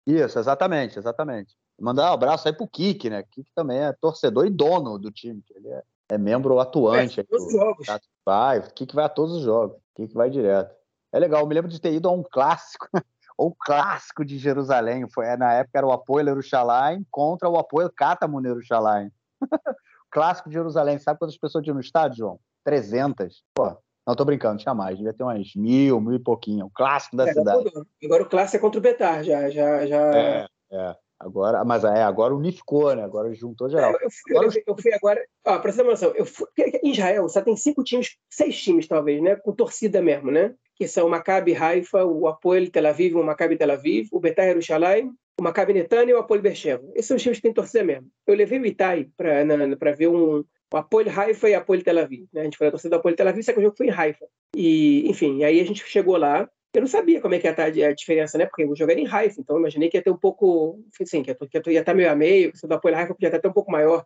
[0.06, 1.54] Isso, exatamente, exatamente.
[1.80, 3.22] Mandar um abraço aí pro Kik, né?
[3.30, 5.42] Kik também é torcedor e dono do time.
[5.54, 7.20] Ele é, é membro atuante.
[7.20, 7.86] É, todos os jogos.
[8.24, 9.78] Vai, Kik vai a todos os jogos.
[9.94, 10.74] Kik vai direto.
[11.12, 12.88] É legal, eu me lembro de ter ido a um clássico
[13.38, 15.08] o clássico de Jerusalém.
[15.08, 19.10] Foi, na época era o apoio Jerusalém contra o apoio Cátamo Jerusalém.
[20.10, 20.98] clássico de Jerusalém.
[20.98, 22.40] Sabe quantas pessoas tinha no estádio, João?
[22.64, 23.44] 300.
[23.54, 23.76] Pô,
[24.06, 24.96] não tô brincando, tinha mais.
[24.96, 26.66] Devia ter umas mil, mil e pouquinho.
[26.66, 27.70] O clássico da é, cidade.
[28.04, 29.50] Agora o clássico é contra o Betar, já.
[29.50, 30.16] já, já...
[30.16, 30.96] É, é.
[31.18, 33.02] Agora, mas é, agora unificou, né?
[33.02, 33.90] Agora juntou geral.
[33.92, 35.26] É, eu, fui, agora, eu, eu, fui agora.
[35.46, 36.46] Ó, pra você ter uma noção, eu fui,
[36.82, 39.34] em Israel só tem cinco times, seis times talvez, né?
[39.36, 40.54] Com torcida mesmo, né?
[40.76, 44.46] Que são o Maccabi Haifa, o Apoel Tel Aviv, o Maccabi Tel Aviv, o Betar
[44.46, 46.84] Yerushalayim, o Maccabi Netanya e o Apoel Beersheba.
[46.94, 48.08] Esses são os times que têm torcida mesmo.
[48.26, 52.26] Eu levei o Itai para ver um, o Apoel Haifa e Apoel Tel Aviv.
[52.32, 52.42] Né?
[52.42, 53.90] A gente foi a torcida do Apoel Tel Aviv, só que o jogo foi em
[53.90, 54.26] Haifa.
[54.54, 57.64] E, enfim, aí a gente chegou lá, eu não sabia como é que ia estar
[57.64, 58.46] a diferença, né?
[58.46, 61.22] Porque o jogo era em Haifa, então eu imaginei que ia ter um pouco, assim,
[61.22, 63.70] que ia estar meio a meio, o da Apoel Haifa podia estar até um pouco
[63.70, 64.04] maior.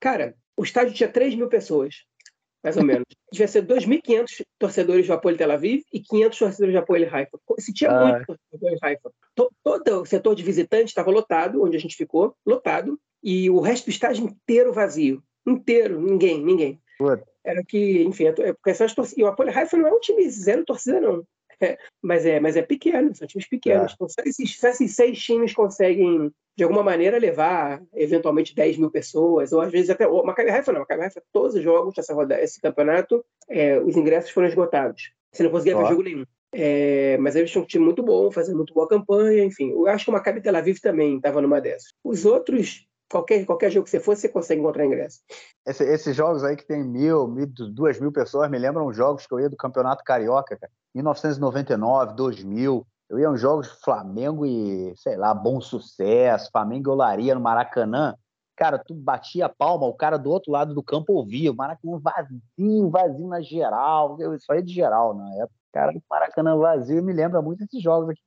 [0.00, 2.04] Cara, o estádio tinha 3 mil pessoas,
[2.62, 3.04] mais ou menos.
[3.32, 7.38] Devia ser 2.500 torcedores do Apoel Tel Aviv e 500 torcedores do Apoel Haifa.
[7.58, 8.06] Se tinha ah.
[8.06, 9.10] muito torcedor Haifa.
[9.34, 13.84] Todo o setor de visitantes estava lotado, onde a gente ficou, lotado, e o resto
[13.86, 15.22] do estádio inteiro vazio.
[15.46, 16.80] Inteiro, ninguém, ninguém.
[17.44, 19.18] Era que, enfim, é, porque essas torcidas.
[19.18, 21.24] E o Apoel Haifa não é um time zero torcida, não.
[21.60, 23.92] É, mas, é, mas é pequeno, são times pequenos.
[23.92, 23.94] É.
[23.94, 28.90] Então, só esses, só esses seis times conseguem, de alguma maneira, levar eventualmente 10 mil
[28.90, 30.06] pessoas, ou às vezes até.
[30.06, 33.96] O Maccabi Haifa não, Maccabi Haifa, todos os jogos dessa rodada, esse campeonato, é, os
[33.96, 35.12] ingressos foram esgotados.
[35.32, 36.24] Você não conseguia ver jogo nenhum.
[36.52, 39.70] É, mas eles tinham um time muito bom, fazendo muito boa campanha, enfim.
[39.70, 41.92] Eu acho que o Maccabi Tel Aviv também estava numa dessas.
[42.02, 45.20] Os outros, qualquer, qualquer jogo que você for, você consegue encontrar ingresso.
[45.66, 49.34] Esse, esses jogos aí que tem mil, mil, duas mil pessoas me lembram jogos que
[49.34, 50.72] eu ia do Campeonato Carioca, cara.
[50.94, 52.86] 1999, 2000.
[53.08, 58.14] Eu ia uns jogos Flamengo e, sei lá, Bom Sucesso, Flamengo e Olaria no Maracanã.
[58.54, 61.50] Cara, tu batia a palma, o cara do outro lado do campo ouvia.
[61.50, 64.18] O Maracanã vazio, vazio na geral.
[64.34, 65.54] Isso aí é de geral na época.
[65.72, 68.22] Cara, o Maracanã vazio me lembra muito esses jogos aqui.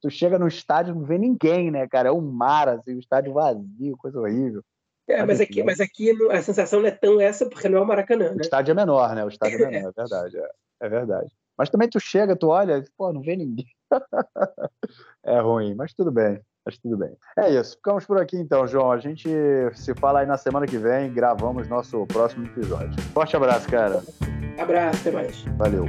[0.00, 2.08] Tu chega no estádio não vê ninguém, né, cara?
[2.08, 4.62] É um mar, assim, o estádio vazio, coisa horrível.
[5.08, 7.86] É, mas aqui, mas aqui a sensação não é tão essa porque não é o
[7.86, 8.36] Maracanã, né?
[8.38, 9.24] O estádio é menor, né?
[9.24, 10.38] O estádio é menor, é verdade.
[10.38, 10.50] É,
[10.82, 11.32] é verdade.
[11.58, 13.66] Mas também tu chega, tu olha, pô, não vê ninguém.
[15.24, 16.40] é ruim, mas tudo bem.
[16.64, 17.16] Mas tudo bem.
[17.38, 17.76] É isso.
[17.76, 18.92] Ficamos por aqui então, João.
[18.92, 19.28] A gente
[19.74, 21.12] se fala aí na semana que vem.
[21.12, 23.00] Gravamos nosso próximo episódio.
[23.12, 24.02] Forte abraço, cara.
[24.58, 25.42] Abraço, até mais.
[25.56, 25.86] Valeu.